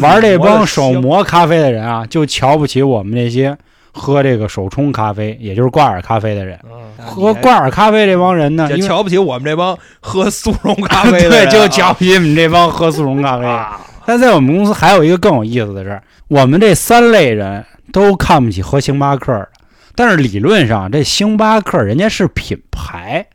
[0.00, 3.56] 玩这帮手磨咖啡的人啊，就瞧不起我们这些
[3.92, 6.58] 喝这个手冲咖啡，也就是挂耳咖啡的人。
[6.64, 13.48] 嗯喝挂耳咖啡这帮人呢，就瞧不起我们这帮喝速溶咖啡的对，人啊， 就瞧不起你们这帮喝速溶咖啡的。
[13.50, 19.48] 啊，但在我们公司还有一个更有意思的事儿，我们这三类人都看不起喝星巴克的，
[19.96, 23.26] 但是理论上这星巴克人家是品牌，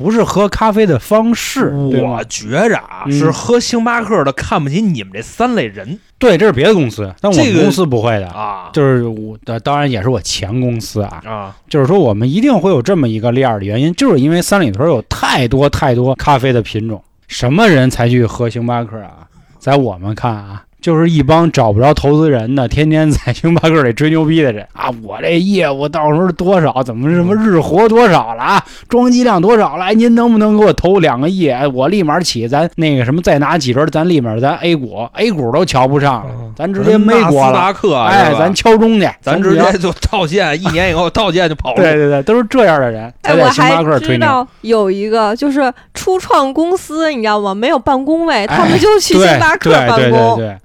[0.00, 2.24] 不是喝咖啡的方式，我？
[2.24, 8.26] 觉着啊，嗯是喝星巴克的看不起你们这三类人对，这是别的公司，但我这个们公司不会的。
[8.28, 11.56] 啊就是我的，当然也是我前公司啊，啊！
[11.68, 19.26] 就是说我们一定会有这么一个链儿的原因，就是因为三里屯有太多太多咖啡的品种，什么人才去喝星巴克啊？
[19.58, 24.90] 在我们看啊，就是一帮找不着投资人的，天天在星巴克里吹牛逼的人啊！
[25.02, 26.82] 我这业务到时候多少？
[26.82, 28.64] 怎么什么日活多少了啊？
[28.88, 29.84] 装机量多少了？
[29.84, 31.48] 哎，您能不能给我投两个亿？
[31.48, 37.52] 哎我立马起，咱那个什么再拿几轮，咱立马咱 A 股，A 股都瞧不上了，咱直接没纳斯国了。
[37.52, 41.76] 达克，哎，咱敲钟去，咱直接就套现， 一年以后套现就跑了。
[41.76, 44.18] 对对对，都是这样的人才哎，我在星巴还克吹牛。
[44.18, 47.54] 知道有一个就是初创公司，你知道吗？
[47.54, 50.36] 没有办公位，他哎们就去星巴克对对办公。
[50.36, 50.56] 对对，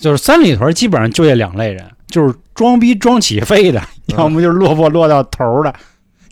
[0.00, 5.72] 就是三里屯基本上就这两类人，就是装逼装起飞的，嗯要么就是落魄落到头儿的。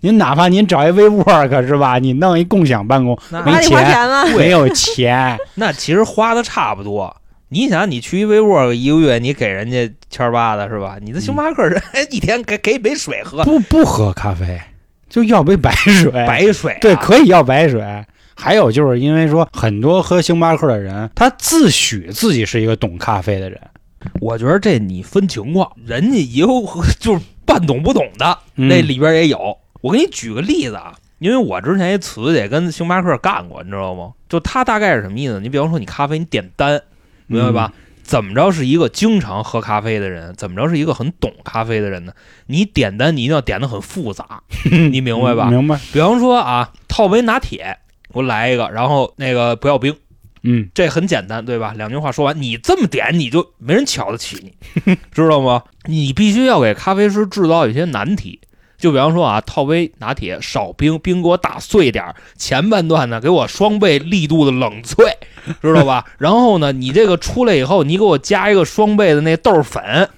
[0.01, 1.99] 您哪怕您找一 WeWork 是吧？
[1.99, 4.37] 你弄一共享办公，没还得花钱？
[4.37, 7.15] 没有钱， 那其实花的差不多。
[7.49, 10.97] 你想，你去一 WeWork 一个月，你给人家千八的是吧？
[11.01, 14.61] 你的星巴克人 一天给给一杯水喝，不不喝咖啡，
[15.09, 16.11] 就要杯白水。
[16.13, 17.83] 白水啊、对，可以要白水。
[18.41, 23.61] 还有就是因为说很多喝星巴克的人，他自诩自己是一个懂咖啡的人，
[24.21, 26.63] 我觉得这你分情况，人家也有
[27.01, 29.59] 就是半懂不懂的，嗯那里边也有。
[29.81, 34.13] 我给你举个例子啊，因为我之前一瓷姐跟星巴克干过，你知道吗？
[34.29, 35.41] 就他大概是什么意思？
[35.41, 36.81] 你比方说你咖啡你点单，
[37.27, 37.73] 明白吧？
[38.03, 40.35] 怎么着是一个经常喝咖啡的人？
[40.37, 42.13] 怎么着是一个很懂咖啡的人呢？
[42.47, 44.43] 你点单你一定要点的很复杂，
[44.91, 45.51] 你明白吧？
[45.51, 45.79] 明白。
[45.93, 49.95] 比方说啊，套杯拿铁，给我来一个，然后那个不要冰，
[50.43, 51.75] 嗯，这很简单，对吧？
[51.77, 54.37] 两句话说完，你这么点，你就没人瞧得起
[54.85, 55.63] 你， 知道吗？
[55.85, 58.41] 你必须要给咖啡师制造一些难题。
[58.79, 65.11] 就比方说啊，套杯拿铁少冰，冰给我打碎点儿，前半段呢给我双倍力度的冷萃，
[65.61, 66.05] 知道吧？
[66.17, 70.09] 然后呢，你这个出来以后，你给我加一个双倍的那豆粉，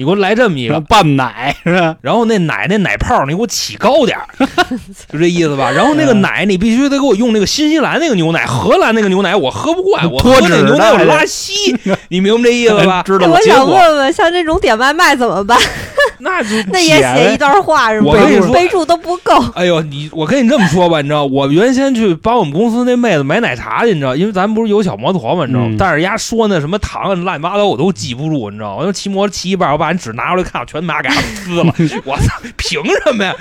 [0.00, 1.94] 你给我来这么一个，拌奶是吧？
[2.00, 4.24] 然后那奶那奶泡你给我起高点儿，
[5.12, 5.70] 就这意思吧。
[5.70, 11.52] 然后那个奶你必须得给我用那个新西兰那个牛奶，荷兰那个牛奶我喝不惯，我喝那牛奶我拉稀，
[12.08, 13.02] 你明白这意思吧？
[13.02, 15.58] 知道我想问问，像这种点外卖怎么办？
[16.22, 18.06] 那就那也写一段话是吗？
[18.08, 19.32] 我跟你说备注都不够。
[19.54, 31.74] 哎呦，你我跟你这么说吧，你知道，我原先去帮我们公司那妹子买奶茶去，你知道，因为咱们不是有小摩托嘛，你知道，嗯但是人家说那什么糖啊乱七八糟我都记不住，你知道，我就骑摩托骑一半，我把人纸拿出来看，我全他妈给他撕了，
[32.04, 33.34] 我操，凭什么呀？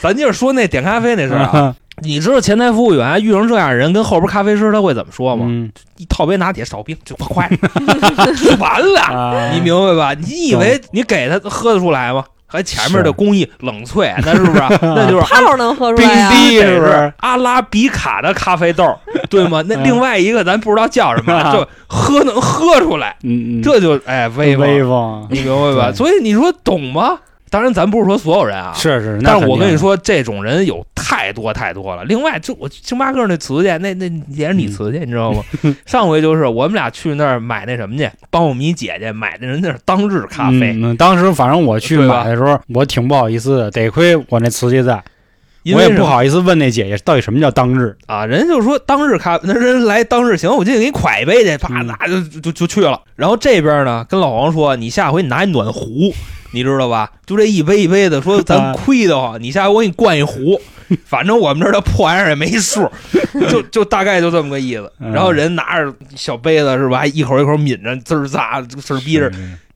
[0.00, 5.46] 咱就是说那点咖啡那事儿啊， 你知道前台服务员遇上这样的人，跟后边咖啡师他会怎么说吗？
[5.48, 7.48] 嗯一套杯拿铁少冰就快，
[8.42, 10.12] 就完了，啊，你明白吧？
[10.14, 12.24] 你以为你给他喝得出来吗？
[12.54, 14.62] 还前面的工艺冷萃，那是不是？
[14.82, 16.30] 那就是阿泡能喝出必来
[16.66, 18.96] 是不是是阿拉比卡的咖啡豆，
[19.28, 19.60] 对吗？
[19.66, 25.92] 那嗯另外一个咱不知道叫什么， 就喝能喝出来，嗯嗯，这就哎威威风，你明白吧？
[25.92, 27.18] 所以你说懂吗？
[27.54, 32.02] 当然，咱不是说所有人啊，是是，那但是我跟你说，这种人有太多太多了。
[32.02, 35.40] 另外，就我星巴克那瓷去，那那也是你瓷去，你知道吗？
[35.86, 45.00] 上回就是我们俩去那儿买那什么去，帮我们一姐姐买的人那是当日咖啡，当时反正我去买的时候，我挺不好意思的，得亏我那瓷器在，
[45.64, 47.96] 因为我也不好意思问那姐姐到底什么叫当日。
[48.06, 53.00] 啊，人就说当日咖，那人来当日行，我就给你蒯一杯去，啪，嗯那就就就就去了。
[53.16, 56.14] 然后这边呢，跟老王说，你下回你拿一暖壶，
[56.52, 57.10] 你知道吧？
[57.26, 60.60] 就这一杯一杯的，说 咱啊亏得慌，你下回我给你灌一壶，
[61.06, 62.86] 反正我们这儿的破玩意儿也没数，
[63.48, 64.92] 就就大概就这么个意思。
[65.00, 69.30] 嗯然后人拿着小杯子是吧，还一口一口抿着，滋儿咋滋儿逼着。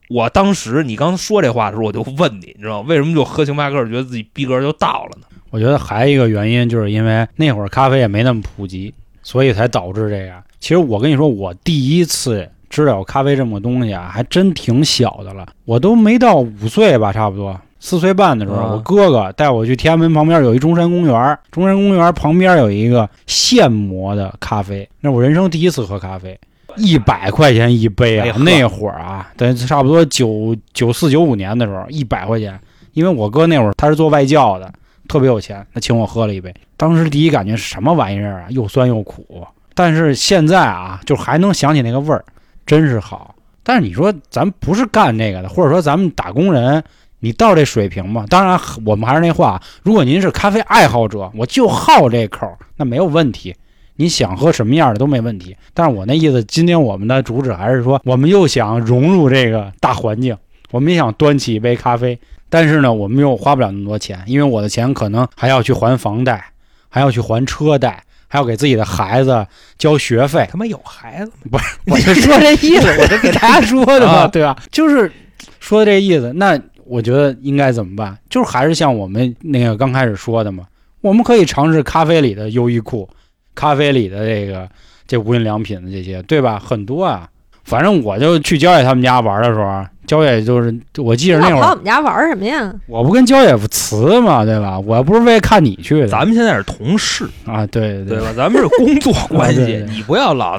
[0.07, 5.25] 我当时你刚说这话的时候，我就问你，你知道为什么就喝星巴克觉得自己逼格就到了呢？
[5.49, 10.41] 我觉得还有一个原因，就是因为那会儿咖啡也没那么普及，所以才导致这样。
[10.59, 26.37] 其实我跟你说，我第一次知道有咖啡这么个东西啊，还真挺小的了，我都没到五岁吧，差不多四岁半的时候，啊我哥哥带我去天安门旁边有一中山公园，中山公园旁边有一个现磨的咖啡，那我人生第一次喝咖啡。
[26.75, 28.27] 一百块钱一杯啊！
[28.27, 32.57] 哎那会儿啊，等差不多九九四九五年的时候，一百块钱。
[32.93, 34.71] 因为我哥那会儿他是做外教的，
[35.09, 36.53] 特别有钱，他请我喝了一杯。
[36.77, 39.45] 当时第一感觉是什么玩意儿啊，又酸又苦。
[39.73, 42.23] 但是现在啊，就还能想起那个味儿，
[42.65, 43.35] 真是好。
[43.63, 46.83] 但是你说咱不是干这个的，或者说咱们打工人，
[47.19, 48.25] 你到这水平吗？
[48.29, 53.55] 当然，我们还是那话，如果您是咖啡爱好者，我就好这口，那没有问题。
[53.95, 55.55] 你想喝什么样的都没问题。
[55.73, 60.37] 但是我那意思，今天我们的主旨还是说，我们又想融入这个大环境，
[60.71, 62.17] 我们也想端起一杯咖啡。
[62.49, 66.43] 但是呢，我们又花不了那么多钱，因为我的钱可能还要去还房贷，
[66.89, 69.45] 还要去还车贷，还要给自己的孩子
[69.77, 70.47] 交学费。
[70.51, 74.57] 他妈有孩子，不是 我就说这意思，我就给大家说的嘛， 啊对吧？
[74.71, 75.11] 就是
[75.59, 76.33] 说这意思。
[76.33, 78.17] 那我觉得应该怎么办？
[78.29, 80.65] 就是还是像我们那个刚开始说的嘛，
[81.01, 83.07] 我们可以尝试咖啡里的优衣库，
[83.53, 84.67] 咖啡里的这个
[85.07, 86.57] 这无印良品的这些，对吧？
[86.57, 87.29] 很多啊。
[87.69, 92.73] 反正我就去焦姐他们家玩的时候啊，焦姐就是我记着那会儿，们家玩什么呀？
[92.87, 94.79] 我不跟焦野辞嘛，对吧？
[94.79, 98.33] 我不是为看你去的，咱们现在是同事，啊，对对吧？
[98.35, 100.57] 咱们是工作关系对 对，对你不要老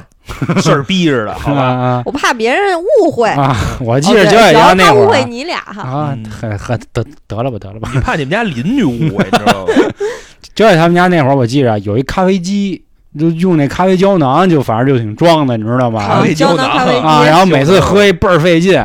[0.61, 1.61] 事儿逼着的，好吧？
[1.61, 3.27] 啊我怕别人误会。
[3.29, 3.53] 啊！
[3.81, 7.89] 我记着焦野只要他误家那会儿啊会你俩哈，啊嗯，很很得得了吧，得了吧。
[7.93, 9.73] 你怕你们家邻居误会，你知道吗？
[10.55, 12.81] 焦姐他们家那会儿，我记着有一咖啡机，
[13.19, 16.21] 就用那咖啡胶囊，就反正就挺装的，你知道吧咖吧？
[16.21, 18.83] 啡胶囊啊，然后每次喝一倍儿费劲。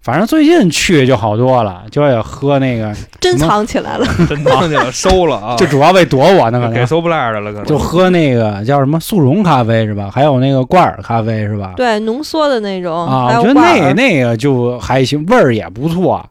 [0.00, 4.06] 反正最近去就好多了，就也喝那个， 珍藏起来了。
[4.28, 10.10] 真当去了，收了啊，就主要为躲我呢，可能给收不烂的了，可能就喝那个叫什么速溶咖啡是吧？
[10.12, 11.72] 还有那个挂耳咖啡是吧？
[11.74, 16.22] 对，浓缩的那种，啊，我觉得那那个就还行，味儿也不错。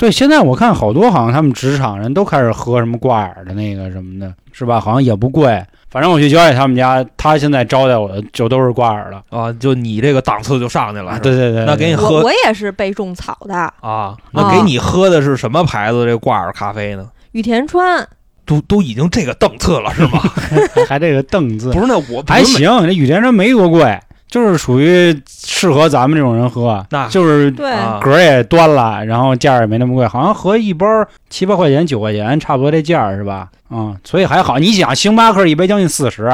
[0.00, 4.80] 对，现在我看好多好像他们职场人都开始喝什么挂耳的那个什么的，是吧？
[4.80, 5.62] 好像也不贵。
[5.90, 9.22] 反正我去焦野他们家，他现在招待我的就都是挂耳的。
[9.28, 17.06] 啊，就你这个档次就上去了，啊，对对对，对那给你喝我我也是被种草的，啊，那给你喝的是什么牌子这挂耳咖啡呢？
[17.32, 18.08] 羽田川。
[18.46, 20.18] 都都已经这个档次了是吗？
[20.18, 30.86] 还 还这个凳子不是，那我还，行，这羽田川没多贵，就是属于适合咱们这种人喝，那就是格儿也端了，然后价儿也没那么贵，好像合一包
[31.28, 33.48] 七八块钱、九块钱，差不多这价儿是吧？
[33.70, 34.58] 嗯，所以还好。
[34.58, 36.30] 你想，星巴克一杯将近四十，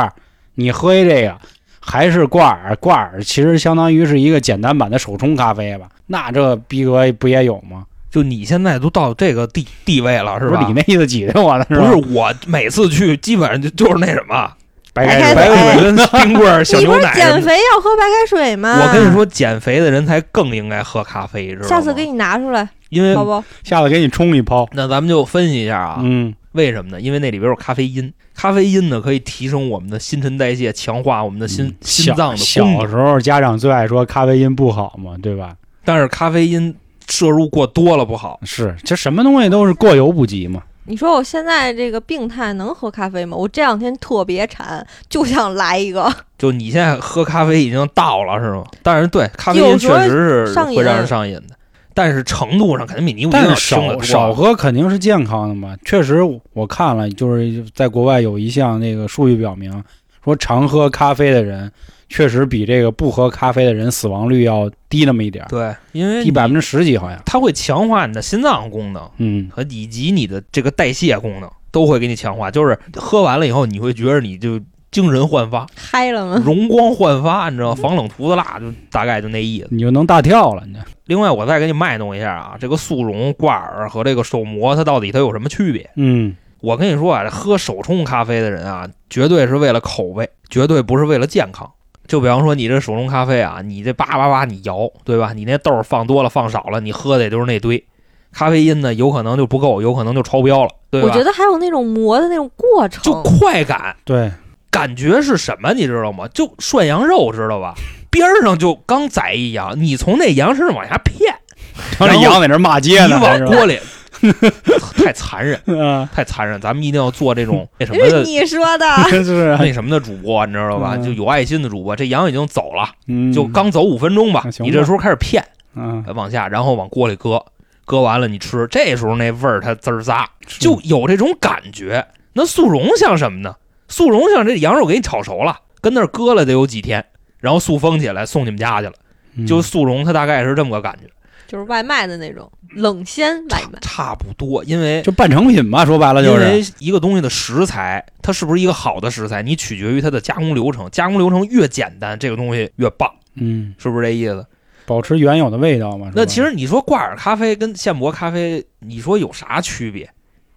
[0.56, 1.36] 你喝一这个
[1.80, 5.86] 还是挂耳，挂耳其实相当于是一个简单版的手冲咖啡吧？
[6.06, 7.84] 那这逼格不也有吗？
[8.10, 10.56] 就你现在都到这个地地位了是吧？
[10.56, 11.64] 不是你那意思挤兑我呢？
[11.68, 14.50] 不吧是我每次去基本上就就是那什么
[14.96, 17.14] 白开开水白开水跟 冰棍儿、小牛奶你不是。
[17.20, 18.80] 减肥要喝白开水吗？
[18.82, 21.68] 我跟你，说，减肥的人才更应该喝咖啡，知道吗？
[21.68, 23.14] 下次给你拿出来，因为？
[23.62, 24.66] 下次给你冲一泡。
[24.72, 27.00] 那咱们就分析一下啊，嗯，为什么呢？
[27.00, 32.64] 因为那里边有咖啡因，咖啡因呢可以提升我们的新陈代谢，强化我们的心、嗯心脏的小。
[32.64, 35.54] 小时候家长最爱说咖啡因不好嘛，对吧？
[35.84, 36.74] 但是咖啡因
[37.08, 38.40] 摄入过多了不好。
[38.44, 40.62] 是，这什么东西都是过犹不及嘛。
[40.88, 43.36] 你说我现在这个病态能喝咖啡吗？
[43.36, 46.12] 我这两天特别馋，就想来一个。
[46.38, 48.64] 就你现在喝咖啡已经到了是吗？
[48.82, 51.56] 但是对，咖啡因确实是上瘾会让人上瘾的，
[51.92, 54.02] 但是程度上肯定比尼古丁但要是少。
[54.02, 55.76] 少喝肯定是健康的嘛。
[55.84, 56.20] 确实，
[56.52, 59.82] 我看了，就是在国外有一项那个数据表明，
[60.24, 61.72] 说常喝咖啡的人，
[62.08, 67.20] 确实比这个不喝咖啡的人死亡率要低那么一点儿，对，因为低百分之十几好像。
[67.26, 72.50] 它会强化你的心脏功能嗯，和以及你的这个代谢功能都会给你强化。
[72.50, 74.60] 就是喝完了以后，你会觉得你就
[74.92, 76.42] 精神焕发、嗨了吗？
[76.44, 77.82] 容光焕发，你知道吗？
[77.82, 79.68] 防冷涂子蜡就大概就那意思。
[79.70, 85.90] 你就能大跳了，你另外，我再给你卖弄一下啊，这个速溶挂耳和这个手磨，它到底它有什么区别？
[85.96, 91.70] 嗯，我跟你说啊，喝手冲咖啡的人啊，绝对是为了口味，绝对不是为了健康。
[92.06, 95.32] 就比方说你这手冲咖啡啊，你这叭叭叭你摇，对吧？
[95.34, 97.84] 你那豆儿放多了放少了，你喝的也就是那堆。
[98.32, 101.08] 咖啡因呢有可能就不够，有可能就超标了，对吧？
[101.08, 104.30] 我觉得还有那种磨的那种过程，就快感，对，
[104.70, 105.72] 感觉是什么？
[105.72, 106.28] 你知道吗？
[106.34, 107.74] 就涮羊肉，知道吧？
[108.10, 111.34] 边儿上就刚宰一羊，你从那羊身上往下片，
[111.98, 113.78] 然后那羊在那骂街呢，是吧往锅里，
[114.96, 116.60] 太残忍， 嗯，太残忍。
[116.60, 118.22] 咱们一定要做这种那什么的。
[118.22, 118.86] 你说的，
[119.58, 120.94] 那什么的主播，你知道吧？
[120.96, 125.44] 嗯就有爱心的主播，这羊已经走了，嗯就刚走五分钟吧你这时候开始骗，
[125.74, 127.44] 嗯，往下，然后往锅里搁，
[127.84, 132.06] 搁完了你吃，这时候那味儿它滋儿咂，是就有这种感觉。
[132.32, 133.54] 那速溶像什么呢？
[133.88, 137.04] 速溶像这羊肉给你炒熟了，跟那儿搁了得有几天，
[137.38, 138.92] 然后塑封起来送你们家去了。
[139.38, 141.06] 嗯就速溶，它大概是这么个感觉，
[141.46, 143.78] 就是外卖的那种冷鲜外卖。
[143.80, 144.64] 差不多。
[144.64, 150.88] 因为就半成品嘛，说白了就是因，为一个东西的食材，它是不是一个好的食材，你取决于它的加工流程。
[150.90, 154.44] 加工流程越简单，这个东西越棒，嗯，是不是这意思？
[154.86, 156.12] 保持原有的味道嘛。
[156.14, 160.08] 那其实你说挂耳咖啡跟现磨咖啡，你说有啥区别？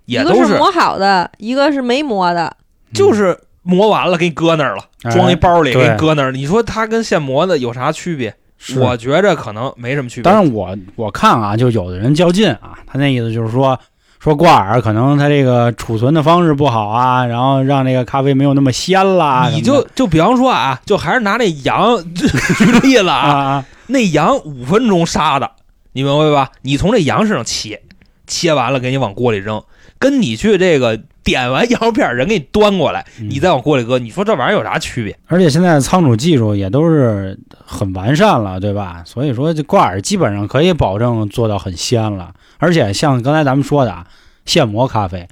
[0.05, 2.55] 也都一个是磨好的，一个是没磨的。
[2.93, 6.31] 就是磨完了给你搁那儿了，哎装一包里给你搁那儿。
[6.31, 8.35] 你说它跟现磨的有啥区别？
[8.59, 10.31] 是我觉着可能没什么区别。
[10.31, 13.79] 但是我我看啊，就有的人较劲啊，他那意思就是说
[14.19, 19.49] 说挂耳可能他这个储存的方式不好啊，然后让这个咖啡没有那么鲜啦。
[19.49, 25.49] 你就就比方说啊，就还是拿那羊 举例子啊，那羊五分钟杀的，
[25.93, 26.51] 你明白吧？
[26.61, 27.81] 你从这羊身上切，
[28.27, 29.63] 切完了给你往锅里扔，
[29.99, 35.15] 跟你去这个点完羊肉片儿，人给你端过来，嗯你再往锅里搁，你说这玩意儿有啥区别？
[35.27, 39.03] 而且现在仓储技术也都是很完善了，对吧？
[39.05, 42.33] 所以说这挂耳基本上可以保证做到很鲜了。
[42.57, 44.07] 而且像刚才咱们说的啊，
[44.45, 45.27] 现磨咖啡，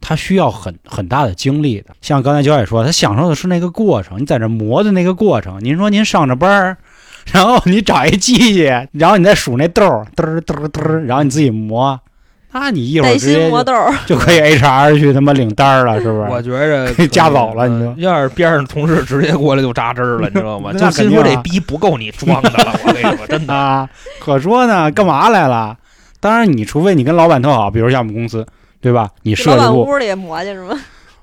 [0.00, 1.94] 它需要很很大的精力的。
[2.00, 5.58] 像刚才焦也说，他享受的是那个过程，你在这磨的那个过程。
[5.62, 6.76] 您说您上着班儿，
[7.32, 12.00] 然后你找一机器，然后你再数那豆儿，嘚儿嘚儿嘚儿，然后你自己磨，
[12.52, 13.72] 那你一会儿带直接就薪磨豆，
[14.06, 16.28] 就可以 HR 去他妈领单儿了，是不是？
[16.30, 20.70] 我觉着 给夹走了你说嗯要是边上同事直接过来就扎针儿了，你知道吗？
[20.74, 23.54] 那就心说肯定啊这逼不够你装的了，我跟你说，真的。
[23.54, 23.88] 啊，
[24.20, 25.76] 可说呢，干嘛来了？
[26.20, 28.46] 当然，你除非你跟老板特好，比如像我们公司，
[28.80, 29.08] 对吧？
[29.22, 30.78] 你去老板设计部，屋里磨去是吗？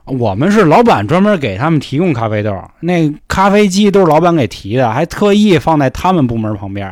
[0.06, 6.92] 我们是老板专门给他们提供咖啡豆，那咖啡机都是老板给提的，还特意放在他们部门旁边。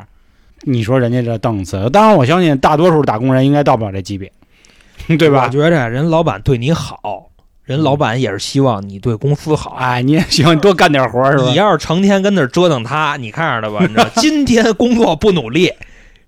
[0.64, 4.32] 你说人家这档次，当然我相信大多数打工人应该到不了这级别，
[5.18, 5.50] 对吧我？
[5.50, 7.30] 觉着人老板对你好，
[7.64, 9.76] 人老板也是希望你对公司好。
[9.80, 11.54] 哎，你也希望你多干点活儿是吧你？
[11.54, 15.72] 要是成天跟那儿折腾他，你看着他吧，你知道， 今天工作不努力，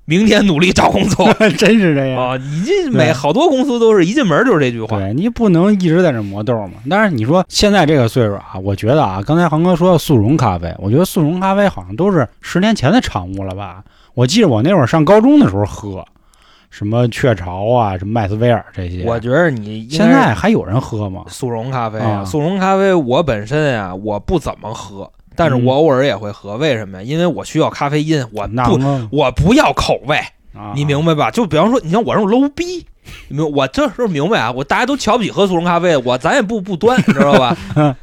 [0.05, 2.21] 明天努力找工作 真是这样。
[2.21, 2.38] 啊！
[2.38, 4.97] 你这每好多公司都是一进门就是这句话。
[4.97, 6.73] 对你不能一直在这磨豆嘛。
[6.89, 13.84] 但是你说现在这个岁数啊，我觉得啊，刚才航哥说速溶咖啡，我觉得速溶咖啡好像都是十年前的产物了吧？
[14.14, 16.05] 我记得我那会儿上高中的时候喝，
[16.70, 21.24] 什么雀巢啊，什么麦斯威尔这些，我觉得你现在还有人喝吗？
[21.28, 26.57] 速溶咖啡啊速溶咖啡我本身啊我不怎么喝，但是嗯我偶尔也会喝。
[26.57, 27.03] 为什么呀？
[27.03, 30.18] 因为我需要咖啡因，我不那么我不要口味，
[30.53, 31.32] 啊，你明白吧？
[31.32, 32.86] 就比方说，你像我这种 low 逼。
[33.30, 37.55] 你明我这时候明白啊，我大家都瞧不起喝速溶咖啡，我咱也不不端，你知道吧？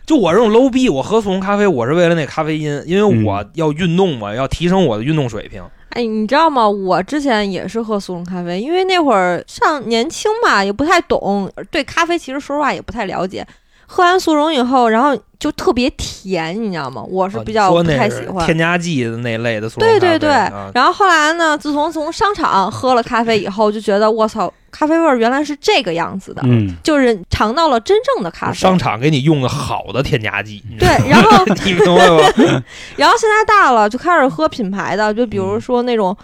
[0.06, 5.62] 就我这种 low 逼，我喝速溶咖啡，我是为了那咖啡因，因为我要运动嘛，要提升我的运动水平。
[5.90, 6.68] 哎，你知道吗？
[6.68, 13.46] 我之前也是喝速溶咖啡，因为那会儿上年轻嘛，也不太懂，对咖啡其实说实话也不太了解。
[13.86, 17.02] 喝完速溶以后，然后就特别甜，你知道吗？
[17.08, 18.44] 我是啊比较不太喜欢。
[18.44, 28.54] 添加剂的那类的速溶咖啡对对对，啊然后后来呢，自从从商场喝了咖啡以后，就觉得我操，咖啡味儿原来是这个样子的，嗯，就是尝到了真正的咖啡。
[28.54, 32.62] 商场给你用个好的添加剂，你知道吗对，然后 你明白吧？
[32.96, 36.16] 然后现在大了，就开始喝品牌的，就比嗯如说那种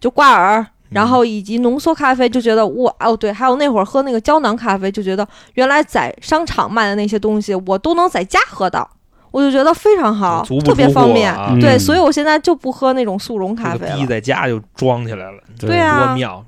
[0.00, 8.88] 就挂耳，然后以及浓缩咖啡，就觉得哇哦对，还有那会儿喝那个胶囊咖啡，就觉得原来在商场卖的那些东西，我都能在家喝到，
[9.30, 11.32] 我就觉得非常好，足不特别出户方便。
[11.32, 13.96] 啊嗯对，所以我现在就不喝那种速溶咖啡了。
[13.96, 16.44] 逼在家就装起来了，对啊多妙！
[16.44, 16.46] 嗯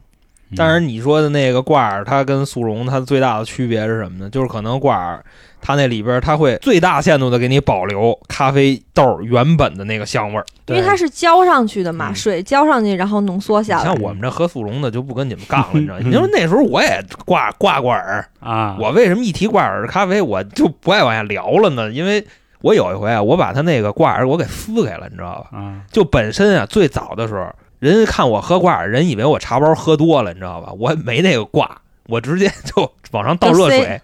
[0.54, 4.28] 当然，你说的那个挂耳，它跟速溶它最大的区别是什么呢？
[4.28, 5.24] 就是可能挂耳
[5.62, 10.44] 它那里边它会最大限度的给你保留咖啡豆原本的那个香味儿。
[10.66, 13.84] 因为它是浇上去的嘛，嗯水浇上去，然后浓缩下来。
[13.84, 21.90] 像我们这喝速溶的就不跟你们杠了，你知道 你说那时候我也挂挂挂耳，啊，我为什么一提挂耳咖啡我就不爱往下聊了呢？
[21.90, 22.26] 因为
[22.60, 25.58] 我有一回啊，我把它那个挂耳我给撕开了，你知道吧？
[25.58, 27.46] 啊，就本身啊，最早的时候，
[27.80, 30.72] 人家看我喝挂耳，人以为我茶包喝多了，你知道吧？
[30.78, 31.78] 我没那个挂，
[32.12, 33.98] 我直接就往上倒热水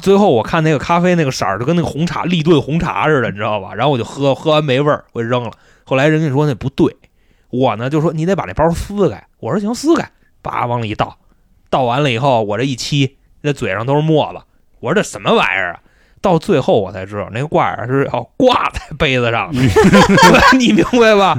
[0.00, 3.74] 最后我看那个咖啡那个色儿就跟那个红茶立顿红茶似的，你知道吧？
[3.74, 5.50] 然后我就喝，喝完没味儿，我就扔了。
[5.84, 6.96] 后来人家说那不对，
[7.50, 9.22] 我呢就说你得把那包撕开。
[9.38, 11.18] 我说行，撕开，叭往里一倒，
[11.68, 14.40] 倒完了以后，我这一沏，那嘴上都是沫子。
[14.80, 15.80] 我说这什么玩意儿啊？
[16.22, 19.60] 到最后我才知道，那个挂耳是要挂在杯子上的
[20.58, 21.36] 你明白吧？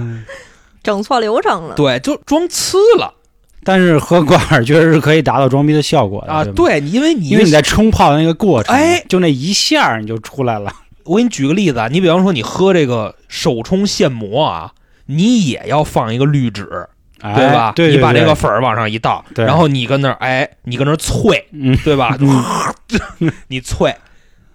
[0.84, 1.74] 整错流程了。
[1.74, 3.16] 对，就装呲了
[3.64, 6.44] 但是喝挂耳确实是可以达到装逼的效果的啊！
[6.56, 10.72] 对因为你因为你在冲泡的那个过程，哎就那一下儿你就出来了。
[11.06, 14.72] 我给你举个例子啊，你比方说你喝这个手冲现磨啊，
[15.08, 16.68] 你也要放一个滤纸，
[17.22, 17.74] 哎对吧？
[17.76, 22.16] 对，你把对这个粉儿往上一倒，对然后你跟那儿，哎，你跟那儿啐，嗯，对吧？
[22.20, 22.44] 嗯
[23.48, 23.94] 你啐，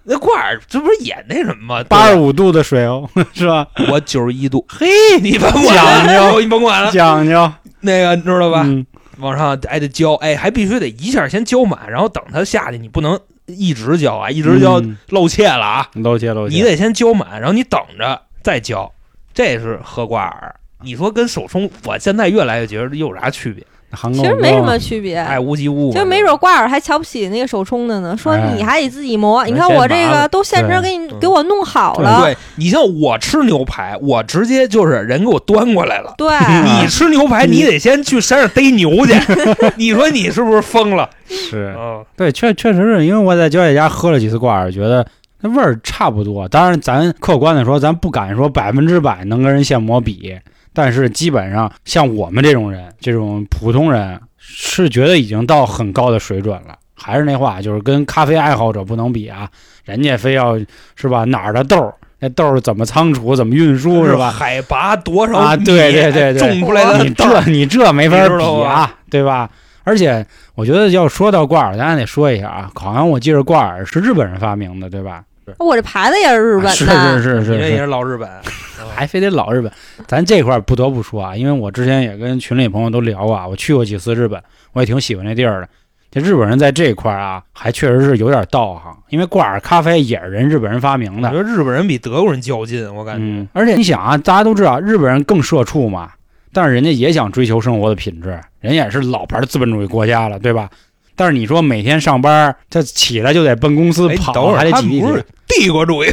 [0.04, 1.84] 那挂耳这不是也那什么吗？
[1.88, 3.66] 八十五度的水哦，是吧？
[3.90, 4.86] 我九十一度，嘿，
[5.20, 7.50] 你甭管讲了，究你甭管了，讲究，
[7.80, 8.62] 那个你知道吧？
[8.64, 8.86] 嗯
[9.18, 18.92] 往上还得浇，哎，还必须得一下先浇满，然后等它下去，你不能一直浇啊，一直浇嗯露怯了啊，露怯露怯，你得先浇满，然后你等着再浇，
[19.34, 20.54] 这是喝挂耳。
[20.82, 23.64] 你说跟手冲，我现在越来越觉得有啥区别？
[23.90, 36.14] 韩其实没什么区别，爱屋及乌嘛，就没准挂耳还瞧不起那个手冲的呢，说哎你还得自己磨，你看我这个都现成给你给我弄好了，对你像我吃牛排，我直接就是人给我端过来了。
[36.18, 36.28] 对，
[36.64, 39.14] 你吃牛排，你得先去山上逮牛去。
[39.76, 41.08] 你说你是不是疯了？
[41.26, 45.06] 是嗯，对，确确实是因为我在焦姐家喝了几次挂耳，觉得
[45.40, 46.48] 那味儿差不多。
[46.48, 50.36] 当然，咱客观的说，咱不敢说百分之百能跟人现磨比，
[50.78, 56.78] 但是基本上像我们这种人，这种普通人，是觉得已经到很高的水准了。
[56.94, 59.48] 还是那话，就是跟咖啡爱好者不能比啊，
[59.84, 60.56] 人家非要
[60.94, 64.30] 是吧哪儿的豆儿，那豆儿怎么仓储、怎么运输是吧？
[64.30, 69.50] 海拔多少啊对对对对种出来的你这你这没法比啊，对吧？
[69.82, 70.24] 而且
[70.54, 75.24] 我觉得要说到挂耳，咱还得说一下啊，好像我记着挂耳是日本人发明的，对吧？
[75.58, 76.84] 我这牌子也是日本的，是
[77.22, 78.28] 是是你这也是老日本，
[78.94, 79.70] 还非得老日本。
[80.06, 84.42] 咱这块儿不得不说啊，因为我之前也跟群里朋友都聊过啊，我去过几次日本，
[84.72, 85.68] 我也挺喜欢那地儿的。
[86.10, 91.42] 这日本人在这块儿啊，还确实是有点道行，因为挂耳咖啡也是人日本人发明的我觉。
[91.42, 93.22] 得日本人比德国人较劲，我感觉。
[93.22, 96.10] 嗯，而且你想啊，大家都知道日本人更社畜嘛，
[96.52, 100.70] 但是人家也想追求生活的品质，人家也是老牌资本主义国家了，对吧？
[101.14, 106.08] 但是你说每天上班，他起来就得奔公司跑，还得挤一不是挤，帝国主义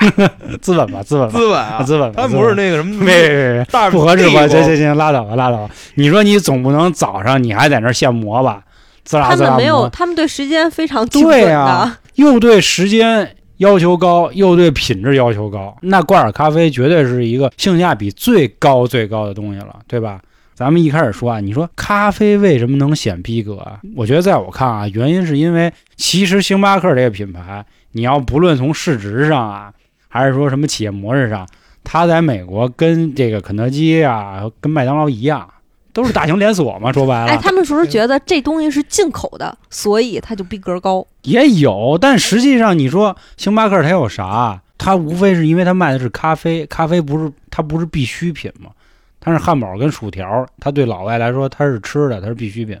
[0.60, 4.48] 资本吧，资本吧，资本啊，资本吧，他不是那个什么没没没不合适吧？
[4.48, 5.70] 行行行，拉倒吧，拉倒吧。
[5.94, 8.62] 你说你总不能早上你还在那儿现磨吧？
[9.04, 11.44] 滋啦他滋啦们没有，他们对时间非常精准的。
[11.44, 20.20] 对呀又对时间要求高，又对品质要求高，那挂耳咖啡绝对是一个性价比最高最高的东西了，对吧？
[20.54, 23.80] 咱们一开始说啊，你说咖啡为什么能显逼格啊？
[23.96, 29.72] 我觉得在我看啊，原因是因为其实星巴克这个品牌，你要不论从市值上啊，
[30.08, 31.46] 还是说什么企业模式上，
[31.82, 35.48] 它在美国跟这个肯德基啊、跟麦当劳一样，
[35.92, 36.92] 都是大型连锁嘛。
[36.94, 41.06] 说白了，哎，他们是不是觉得这东西是进口的，所以它就逼格高？
[41.22, 44.62] 也有，但实际上你说星巴克它有啥？
[44.78, 48.70] 它无非是因为它卖的是咖啡，咖啡不是它不是必需品嘛？
[49.18, 52.78] 但是汉堡跟薯条，它对老外来说它是吃的，它是必需品。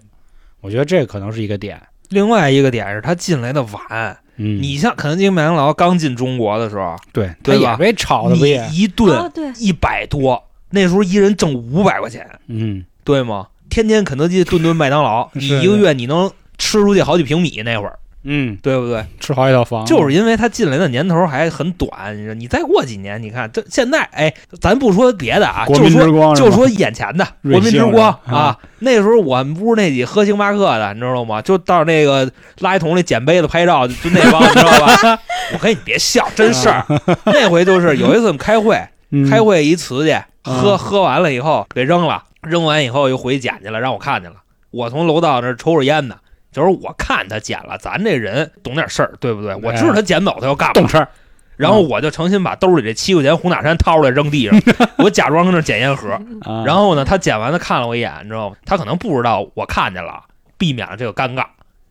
[0.62, 1.78] 我觉得这可能是一个点。
[2.10, 7.70] 另外一个点是他进来的晚，嗯，你像肯德基、麦当劳刚进中国的时候，对它对吧？
[7.72, 8.68] 也被炒的不你也？
[8.72, 13.46] 一啊，顿对，一百多，那时候一人挣五百块钱，嗯，对吗？
[13.68, 19.04] 天天肯德基，顿顿麦当劳， 你一个月你能吃出去好几平米那会儿，嗯，对不对？
[19.18, 31.40] 吃好几套房，就是因为他进来的年头还很短，你说你再过几年，你看这现在，哎，咱不说别的啊，就说就说眼前的国民之光啊，那时候我们屋那几喝星巴克的，你知道吗？
[31.40, 32.26] 就到那个
[32.58, 35.18] 垃圾桶里捡杯子拍照，就那帮，你知道吧？
[35.52, 36.84] 我跟你别笑，真事儿。
[37.24, 38.78] 那回就是有一次我们开会，
[39.10, 40.12] 嗯开会一瓷去，
[40.44, 44.36] 喝嗯喝完了以后给扔了，扔完以后又回去捡去了，让我看见了。
[44.70, 46.16] 我从楼道那儿抽着烟呢，
[46.52, 49.54] 就是我看他捡了，咱这人懂点事儿，对不对？
[49.56, 50.88] 我知道他捡走，他要干嘛懂。
[50.88, 51.08] 事儿，
[51.56, 54.60] 然后我就诚心把兜里这七块钱红塔山掏出来扔地上，
[54.98, 56.10] 我假装跟那捡烟盒。
[56.42, 58.56] 啊然后呢，他捡完了看了我一眼，你知道吗？
[58.64, 60.22] 他可能不知道我看见了，
[60.58, 61.44] 避免了这个尴尬。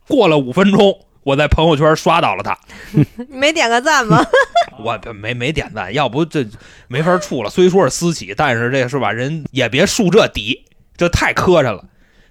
[0.08, 2.58] 过了五分钟，我在朋友圈刷到了他，
[2.92, 4.24] 你没点个赞吗？
[4.82, 6.44] 我没没点赞，要不这
[6.88, 7.50] 没法处了。
[7.50, 10.64] 虽说是私企，但是这是吧，人也别树这底，
[10.96, 11.84] 这太磕碜了。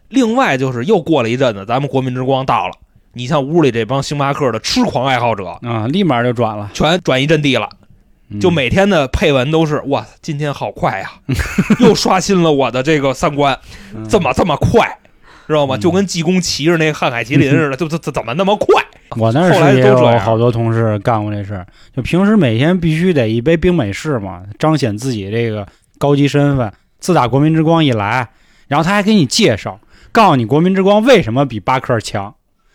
[0.10, 2.74] 另外就是又过了一阵子，咱们国民之光到了，
[3.14, 7.70] 你像屋里这帮星巴克的痴狂爱好者，啊，立马就转了，全转移阵地了。
[8.32, 11.10] 嗯就每天的配文都是哇，今天好快呀，
[11.82, 13.58] 又刷新了我的这个三观，
[13.96, 14.88] 嗯这么这么快，
[15.48, 15.76] 知道吗？
[15.76, 18.68] 嗯就跟济公骑着那个瀚海麒麟似的， 就怎怎么那么快？
[19.18, 26.72] 我那儿后来是也有好多同事干过这事儿，就平时每天必须得一杯冰美式嘛，彰显自己这个高级身份。
[27.00, 28.30] 自打国民之光一来，
[28.68, 29.80] 然后他还给你介绍，
[30.12, 32.34] 告诉你国民之光为什么比巴克强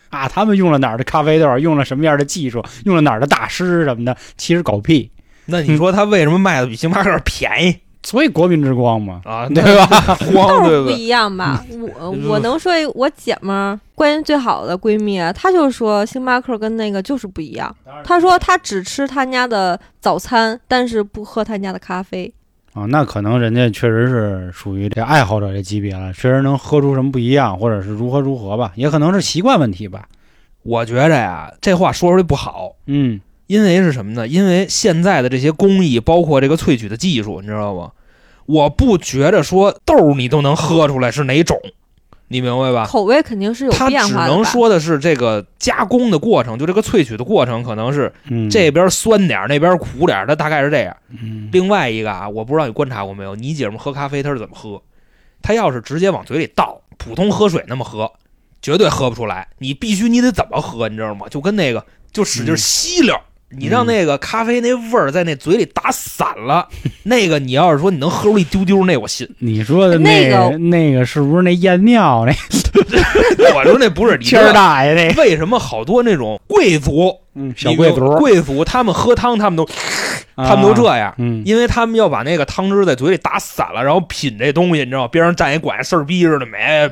[0.09, 0.27] 啊？
[0.27, 5.11] 他们用了哪儿的咖啡豆，用了什么样的技术，用了哪儿的大师什么的，其实狗屁。
[5.45, 9.47] 那你说他为什么卖的比星巴克便宜所以国民之光嘛，啊？
[9.53, 9.85] 对吧？
[10.15, 10.83] 慌对不对？
[10.83, 11.63] 豆儿不一样吧？
[11.99, 17.75] 我我能说一我姐们儿关系最好的闺蜜，她就说星巴克跟那个就是不一样。
[18.03, 22.31] 她说她只吃他家的早餐，但是不喝他家的咖啡。
[22.75, 30.09] 啊，那可能人家确实是属于这爱好者这级别了，确实能喝出什么不一样，或者是如何如何吧，也可能是习惯问题吧。
[30.61, 34.27] 我觉着呀，这话说出来不好，嗯，因为是什么呢？
[34.27, 37.91] 因为现在的这些工艺，包括这个萃取的技术，你知道吗？
[38.45, 41.57] 我不觉着说豆儿你都能喝出来是哪种，
[42.27, 42.87] 你明白吧？
[42.87, 50.95] 口味肯定是有它只变化的吧能说的是这个加工的过程，就这个萃取的过程，可能是嗯这边酸点儿，那边苦点儿，它大概是这样。
[51.09, 54.81] 嗯另外一个啊，我不知道你观察过没有，你姐们喝咖啡她是怎么喝？
[55.41, 58.11] 她要是直接往嘴里倒，普通喝水那么喝，
[58.61, 59.47] 绝对喝不出来。
[59.59, 61.27] 你必须你得怎么喝，你知道吗？
[61.29, 63.21] 就跟那个就使劲嗯吸溜儿。
[63.57, 66.67] 你让那个咖啡那味儿在那嘴里打散了，
[67.03, 69.29] 那个你要是说你能喝出一丢丢，那我信。
[69.39, 72.33] 你说的那个个那个是不是那验尿那
[73.55, 75.21] 我说那不是，你知谦儿大爷那个？
[75.21, 79.63] 为什么好多那种贵族，嗯，小贵族，贵族他们喝汤，他们都
[80.35, 85.07] 啊他们都这样，嗯，因为他们要把那个汤汁在嘴里打散了，然后品这东西，你知道吗？
[85.07, 86.89] 边上站一管事儿逼似的，没，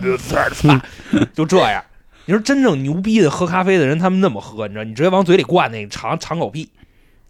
[1.33, 1.83] 就这样。
[2.25, 4.83] 你说真正牛逼的喝咖啡的人，他们那么喝，你知道？
[4.83, 6.69] 你直接往嘴里灌，那尝尝狗屁。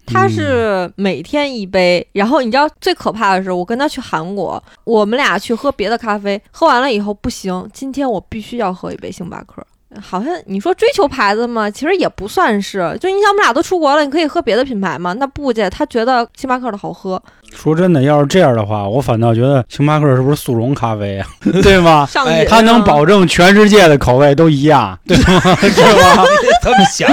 [0.06, 9.66] 他是每天一杯，然后你知道最可怕的是，我跟他去韩国，我们俩去喝别的咖啡，喝完了以后不行，今天我必须要喝一杯星巴克。
[10.02, 12.98] 好像你说追求牌子嘛，其实也不算是。
[13.00, 15.14] 就你想，我们俩都出国了，你可以喝别的品牌嘛？
[15.14, 17.22] 那不去，他觉得星巴克的好喝，
[17.54, 21.28] 说真的，要是这样的话，我反倒觉得星巴克是不是速溶咖啡啊？
[21.64, 22.06] 对吗？
[22.06, 25.40] 上瘾、哎它能保证全世界的口味都一样，对吗？
[25.62, 26.24] 是吧？
[26.62, 27.10] 这么想，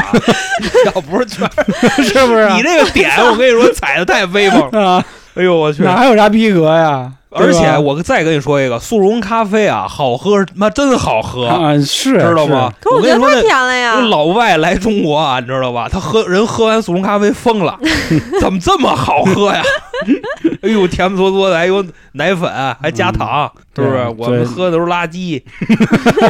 [0.86, 1.48] 要不是全
[2.04, 2.56] 是不是啊？
[2.56, 4.90] 你这个点，我跟你说踩的太威风了。
[4.92, 5.04] 啊，
[5.34, 5.82] 哎呦我去！
[5.82, 7.12] 哪还有啥逼格呀？
[7.32, 12.72] 而且我再跟你说一个，速溶咖啡啊，好喝，妈真好喝，啊，是知道吗？
[12.80, 14.08] 可我觉得跟你说那太甜了呀那。
[14.08, 15.88] 老外来中国啊，你知道吧？
[15.88, 17.78] 他喝人喝完速溶咖啡疯了，
[18.40, 19.62] 怎么这么好喝呀？
[20.62, 22.50] 哎呦，甜不嗦嗦的，还有奶粉，
[22.82, 24.14] 还加糖，是不是？
[24.18, 25.42] 我们喝的都是垃圾。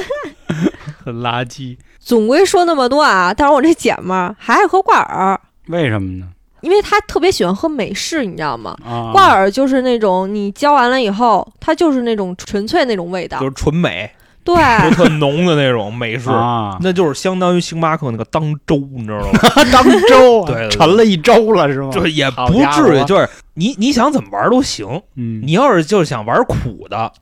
[1.05, 1.77] 很垃圾。
[1.99, 6.27] 总归说那么多啊，但是我这姐们儿还爱喝挂耳，为什么呢？
[6.63, 8.77] 因为他特别喜欢喝美式，你知道吗？
[8.85, 14.11] 啊，挂耳就是那种你浇完了以后，它就是那种纯粹那种味道就，是纯美，
[14.45, 19.39] 对，就特浓的那种美式，啊，那就是相当于星巴克那个当粥，你知道吗？
[19.73, 21.91] 当粥啊，对对对沉了一周了是吗？
[21.93, 24.87] 就是也不至于，就是你你想怎么玩都行。
[25.17, 27.13] 嗯，你要是就是想玩苦的，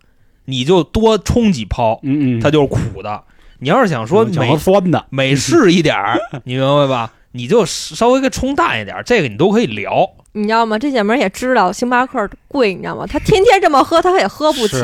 [0.47, 3.22] 你就多冲几泡，嗯嗯，它就是苦的。
[3.61, 7.12] 你要是想说美酸的，美式一点儿，你明白吧？
[7.32, 10.08] 你就稍微给冲淡一点儿，这个你都可以聊。
[10.32, 10.78] 你知道吗？
[10.78, 13.04] 这姐们儿也知道星巴克贵，你知道吗？
[13.06, 14.76] 她天天这么喝，她也喝不起。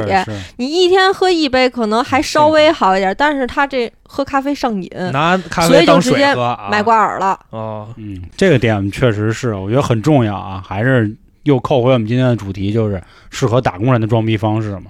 [0.57, 7.39] 你一天喝一杯可能还稍微好一点，但是她这喝咖啡上瘾，拿咖所以啡当就直接水喝啊，买挂耳了。
[7.51, 11.15] 哦，嗯，这个点确实是，我觉得很重要啊，还是
[11.45, 14.87] 又扣回我们今天的主题，就是适合打工人的装逼方式嘛。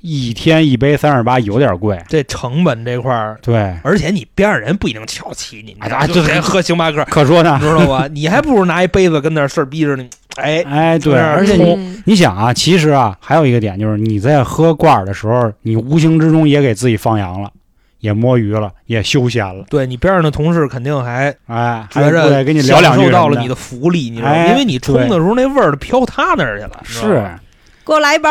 [0.00, 7.58] 一天一杯三十八有点贵，这成本这块儿，对，而且你边上人不一定瞧起你，你知道哎就得 喝星巴克，可说呢。
[7.60, 8.06] 知道吧？
[8.12, 10.04] 你还不如拿一杯子跟那事儿逼着呢。
[10.36, 17.50] 哎，哎，对，而且你嗯你想啊，其实啊，还有一个点就是你在喝挂耳的时候，你无形之中也给自己放羊了，
[17.98, 24.34] 也摸鱼了，也休闲了，对你边上的同事肯定还哎，还觉着过来跟你聊两句受到了你的福利，你知道吗？
[24.36, 27.40] 哎因为你冲的时候那味儿飘他那儿去了，是吗。
[27.88, 28.30] 给我来一包。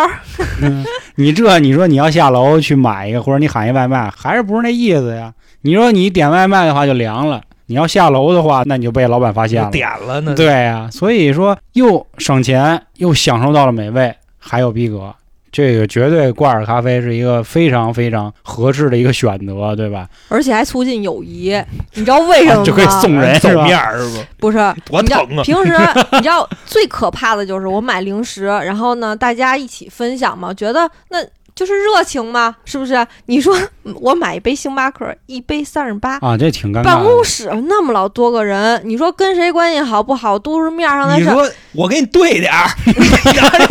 [0.62, 0.86] 嗯
[1.16, 5.34] 你这你说你要下楼去买一个，或者你喊一外卖，还是不是那意思呀？
[5.62, 9.72] 你说你点外卖的话就凉了，你要下楼的话，那你就被老板发现了。
[9.72, 15.14] 点了呢，对呀、所以说又省钱又享受到了美味，还有逼格。
[15.58, 20.08] 这个绝对挂耳咖啡是一个非常非常合适的一个选择，对吧？
[20.30, 21.60] 而且还促进友谊，
[21.96, 22.62] 你知道为什么吗？
[22.62, 24.28] 啊就可以送人送面儿是吧？
[24.38, 25.42] 不是，多你知道疼啊！
[25.44, 25.72] 平时
[26.12, 31.18] 你知道最可怕的就是我买零食，然后呢大家一起分享嘛，觉得那
[31.58, 33.06] 就是热情嘛，是不是？
[33.26, 33.58] 你说
[34.00, 36.20] 我买一杯星巴克，一杯三十八。
[36.20, 37.24] 啊，这挺尴尬办公。
[37.24, 41.34] 室那么老多个人，你说跟谁关系好不好，都是面上的事儿。
[41.34, 42.70] 你说我给你兑点儿，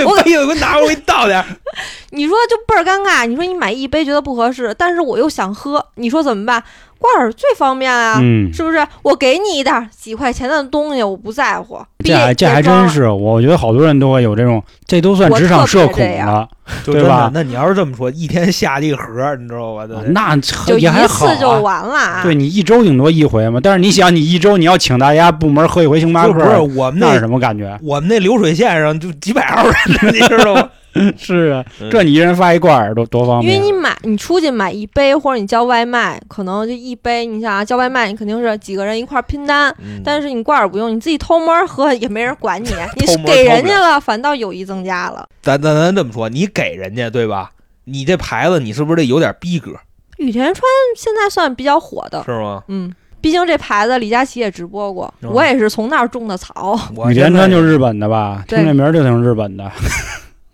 [0.04, 1.46] 我给我拿，我给你倒点儿。
[2.10, 3.24] 你说就倍儿尴尬。
[3.24, 6.62] 你说你买一杯觉得不合适，但是我又想喝，你说怎么办？
[6.98, 8.84] 挂耳最方便啊，嗯，是不是？
[9.02, 11.80] 我给你一袋几块钱的东西，我不在乎。
[12.04, 16.48] 这还这还真是，我觉得好多人都会有这种，这都算职场社恐了，
[16.84, 17.30] 对吧？
[17.34, 19.86] 那你要是这么说，一天下一个盒，你知道吧？
[20.10, 22.22] 那就也还好、啊，一次就完了。
[22.22, 27.76] 对你一周顶多一回嘛，但是你想，你一周你要请大家部门喝一回星巴克，不是我们那是什么感觉？
[27.82, 30.68] 我们那流水线上就几百号人呢，你知道吗？
[31.18, 33.54] 是啊，这你一人发一罐儿多多方便。
[33.54, 37.24] 因为你买，你出去买一杯，或者你叫外卖，可能就一杯。
[37.26, 42.68] 你想啊，叫外卖你肯定是几个人一块拼单，嗯、但是你罐儿不用，你自己偷摸喝也没人管你。
[42.96, 45.26] 你给人家了，反倒友谊增加了。
[45.42, 47.50] 咱咱咱这么说，你给人家对吧？
[47.84, 49.72] 你这牌子你是不是得有点逼格？
[50.18, 50.62] 羽田川
[50.96, 52.62] 现在算比较火的，是吗？
[52.68, 52.92] 嗯。
[53.18, 56.78] 毕竟这牌子李佳琦也直播过，嗯、我也是从那儿种的草。
[57.08, 58.44] 羽田川就是日本的吧？
[58.46, 59.68] 听这名儿就挺日本的。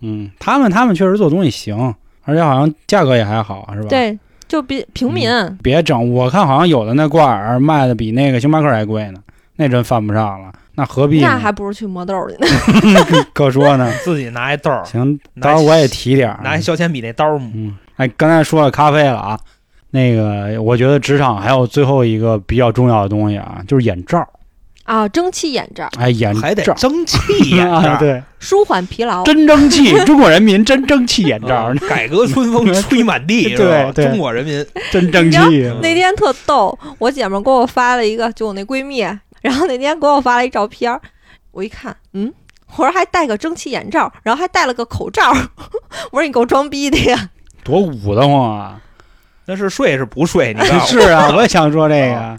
[0.03, 1.95] 嗯，他们他们确实做东西行，
[2.25, 3.87] 而且好像价格也还好，是吧？
[3.87, 5.57] 对，就比平民、嗯。
[5.63, 9.19] 别整，我看好像有的那挂耳卖的比那个星巴克还贵呢，
[9.55, 10.51] 那真犯不上了。
[10.75, 11.21] 那何必？
[11.21, 12.47] 那还不如去磨豆去呢。
[13.31, 14.83] 可说呢，自己拿一豆儿。
[14.85, 17.37] 行，到时候我也提点儿，拿一削铅笔那刀。
[17.53, 19.39] 嗯，哎，刚才说了咖啡了啊，
[19.91, 24.27] 那个我觉得职场还有最后一个比较重要的东西啊，就是眼罩。
[24.83, 26.41] 啊，蒸汽眼罩，哎，眼罩。
[26.41, 34.65] 还得蒸汽眼罩， 啊、对，舒缓疲劳，真蒸汽， 中国人民真蒸汽眼罩，嗯、 改革春风吹满地，对对，中国人民。
[34.91, 35.37] 真蒸汽。
[35.81, 38.99] 那天特逗，我姐们给我发了一个，就我那闺蜜，
[39.41, 40.99] 然后那天给我发了一照片，
[41.51, 42.33] 我一看，嗯，
[42.75, 45.31] 我说还戴个蒸汽眼罩，然后还戴了个口罩，
[46.11, 47.29] 我说你够装逼的呀，
[47.63, 48.81] 多捂得慌啊！
[49.45, 50.53] 那是睡是不睡？
[50.53, 52.37] 你是啊，我也想说这个，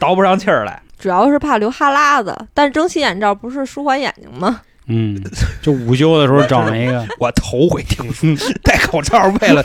[0.00, 0.82] 倒不上气儿来。
[1.02, 4.60] 主要是怕流哈喇子，但蒸汽眼罩不是舒缓眼睛吗？
[4.86, 5.20] 嗯，
[5.60, 8.28] 就午休的时候整了一个，我头回听说
[8.62, 9.64] 戴口罩为了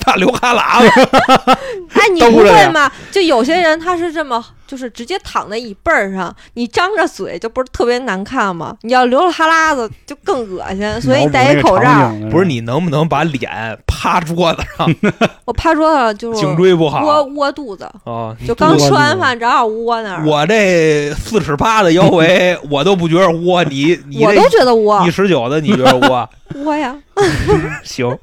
[0.00, 1.08] 怕流哈喇子。
[1.94, 2.88] 哎，你不会吗？
[3.10, 8.76] 就有些人他是这么，就是直接躺在椅背儿上，你张着嘴就不是特别难看吗？
[8.82, 12.12] 你要流了哈喇子就更恶心，所以戴一口罩。
[12.30, 13.76] 不是你能不能把脸
[14.06, 14.94] 趴桌子上？
[15.44, 20.24] 我趴桌子上就是颈椎不好，窝窝肚子啊，就刚吃完饭正好窝那儿。
[20.24, 26.28] 我这四尺八的腰围，我都不觉得窝，你你我都觉得窝一十九的，你觉得窝？
[26.64, 26.96] 窝呀，
[27.82, 28.16] 行，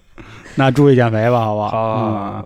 [0.56, 1.78] 那注意减肥吧，好不好？
[1.78, 2.46] 啊。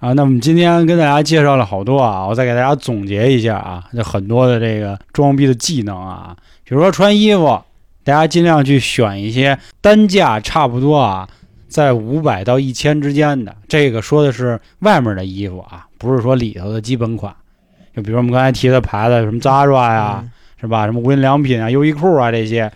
[0.00, 7.58] 啊，那我们今天跟大家介绍了好多啊，我再给大家总结一下啊，就很多的这个装逼的技能啊，比如说穿衣服，
[8.04, 11.28] 大家尽量去选一些单价差不多啊，
[11.70, 13.56] 在五百到一千之间的。
[13.68, 17.34] 这个说的是外面的衣服啊，不是说里头的基本款。
[17.96, 20.84] 就比如我们刚才提的牌子，什么 Zara 呀，嗯、是吧？
[20.86, 22.70] 什么无印良品啊、优衣库啊这些，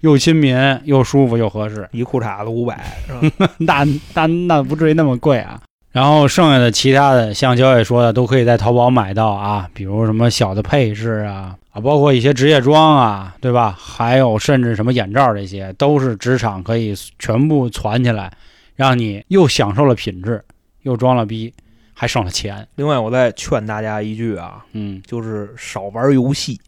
[0.00, 2.84] 又亲民又舒服又合适，一裤衩子五百，
[3.58, 5.60] 那那那不至于那么贵啊。
[5.90, 13.74] 然后剩下的其他的，像焦野说的，都可以在淘宝买到啊，比如什么小的配饰啊，啊，包括一些职业装啊，对吧？
[13.78, 18.30] 还有甚至什么眼罩，这些都是职场可以全部攒起来，
[18.76, 20.44] 让你又享受了品质，
[20.82, 21.52] 又装了逼，
[21.94, 22.68] 还省了钱。
[22.76, 26.60] 另外，我再劝大家一句啊，嗯，就是少玩游戏。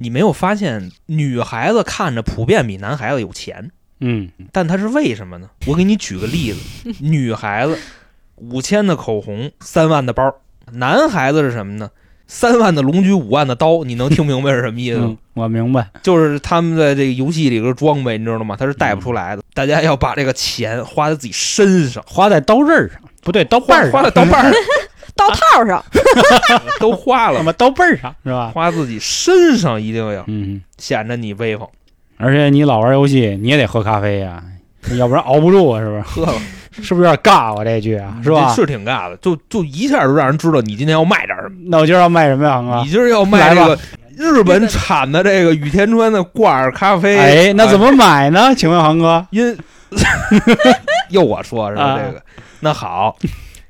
[0.00, 3.70] 你没有发现女孩子看着普遍比男孩子有钱？
[4.00, 5.48] 嗯，但她是为什么呢？
[5.66, 7.78] 我给你举个例子，女孩子。
[8.50, 10.34] 五千的口红，三万的包。
[10.72, 11.90] 男孩子是什么呢？
[12.26, 13.84] 三万的龙驹，五万的刀。
[13.84, 15.06] 你能听明白是什么意思吗？
[15.08, 18.56] 嗯、我明白，就是他们在这个游戏里边装备，你知道吗？
[18.58, 19.42] 他是带不出来的。
[19.42, 24.52] 嗯、大家要把这个钱花在自己身上，花在刀刃上，不对，刀把上，花在刀把上，
[25.14, 25.84] 刀套上，
[26.80, 28.50] 都花了嘛，刀背上是吧？
[28.54, 31.68] 花自己身上一定要，嗯，显着你威风。
[32.16, 34.42] 而且你老玩游戏，你也得喝咖啡呀、
[34.88, 36.00] 啊，要不然熬不住啊，是不是？
[36.00, 36.32] 喝了。
[36.82, 37.54] 是不是有点尬？
[37.54, 38.52] 我这句啊，是吧？
[38.54, 41.56] 是挺尬的，就就一下就让人知道你今天要卖点什么。
[41.66, 42.60] 那我今儿要卖什么呀？
[42.60, 43.78] 哥，你今儿要卖这个
[44.16, 47.16] 日本产的这个雨田川的挂耳咖啡。
[47.16, 48.54] 哎，那怎么买呢？
[48.54, 49.56] 请问航哥， 因
[51.10, 51.82] 又我说是吧？
[51.82, 52.22] 啊这个
[52.60, 53.16] 那好，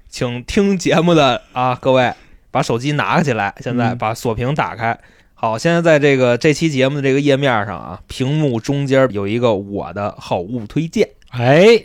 [0.09, 2.13] 请听节目的啊，各位
[2.51, 4.97] 把手机拿起来，现在把锁屏打开。
[5.35, 11.83] 好，现在在这个这期节目的这个页面上啊，屏幕中间有一个我的好物推荐，哎。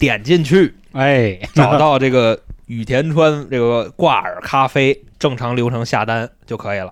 [0.00, 6.90] 点进去，哎，找到这个羽田川这个挂耳咖啡，正常流程下单就可以了。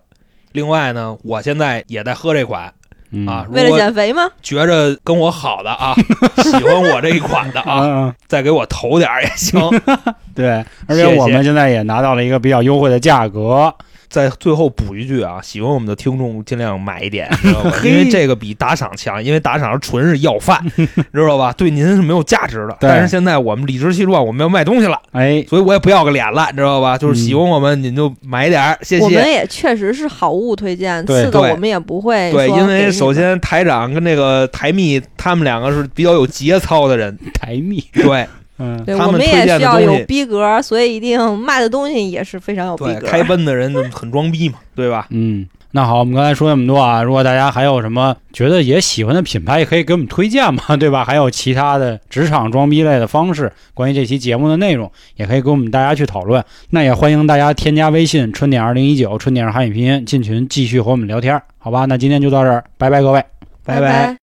[0.53, 2.71] 另外呢，我现在也在喝这款、
[3.11, 4.29] 嗯、啊，为了减肥吗？
[4.43, 5.95] 觉着跟我好的啊，
[6.45, 9.59] 喜欢我这一款的啊，嗯、再给我投点也行。
[10.37, 13.75] 对，而且我们现在也拿到了一个比较优惠的价格，
[14.09, 17.73] 在最后补一句啊，喜欢我们的听众尽量买一点， 知道吧？
[17.85, 21.53] 因为这个比打赏强，因为打赏纯是要饭， 知道吧？
[21.53, 22.77] 对您是没有价值的。
[22.81, 26.97] 但是现在我们理直气壮，我们要卖东西了，哎，所以我也不要个脸了，知道吧？
[26.97, 29.29] 就是喜欢我们，您就买点儿，谢我们。
[29.29, 38.27] 也确实是好物推荐，次的我们也不会对，因为首先台长跟那个台蜜他们两个是比较有节操的人， 台蜜，对
[38.59, 43.07] 嗯，对他们推我们也需要有荐的东西逼格，所以一定 卖的东西也是非常有逼对，格。
[43.07, 45.07] 开奔的人很装逼嘛，对吧？
[45.11, 51.05] 嗯，那好，我们刚才说那么多啊，如果大家还有什么觉得也喜欢的品牌，也可以给我们推荐嘛， 对吧？
[51.05, 56.43] 还有其他的职场装逼类的方式，关于这期节目的内容，也可以跟我们大家去讨论。
[56.71, 61.85] 那也欢迎大家添加微信“春点二零一九”，春点是汉语拼音，进群继续和我们聊天，好吧？
[61.85, 63.23] 那今天就到这儿，拜拜各位。
[63.65, 64.17] 拜拜。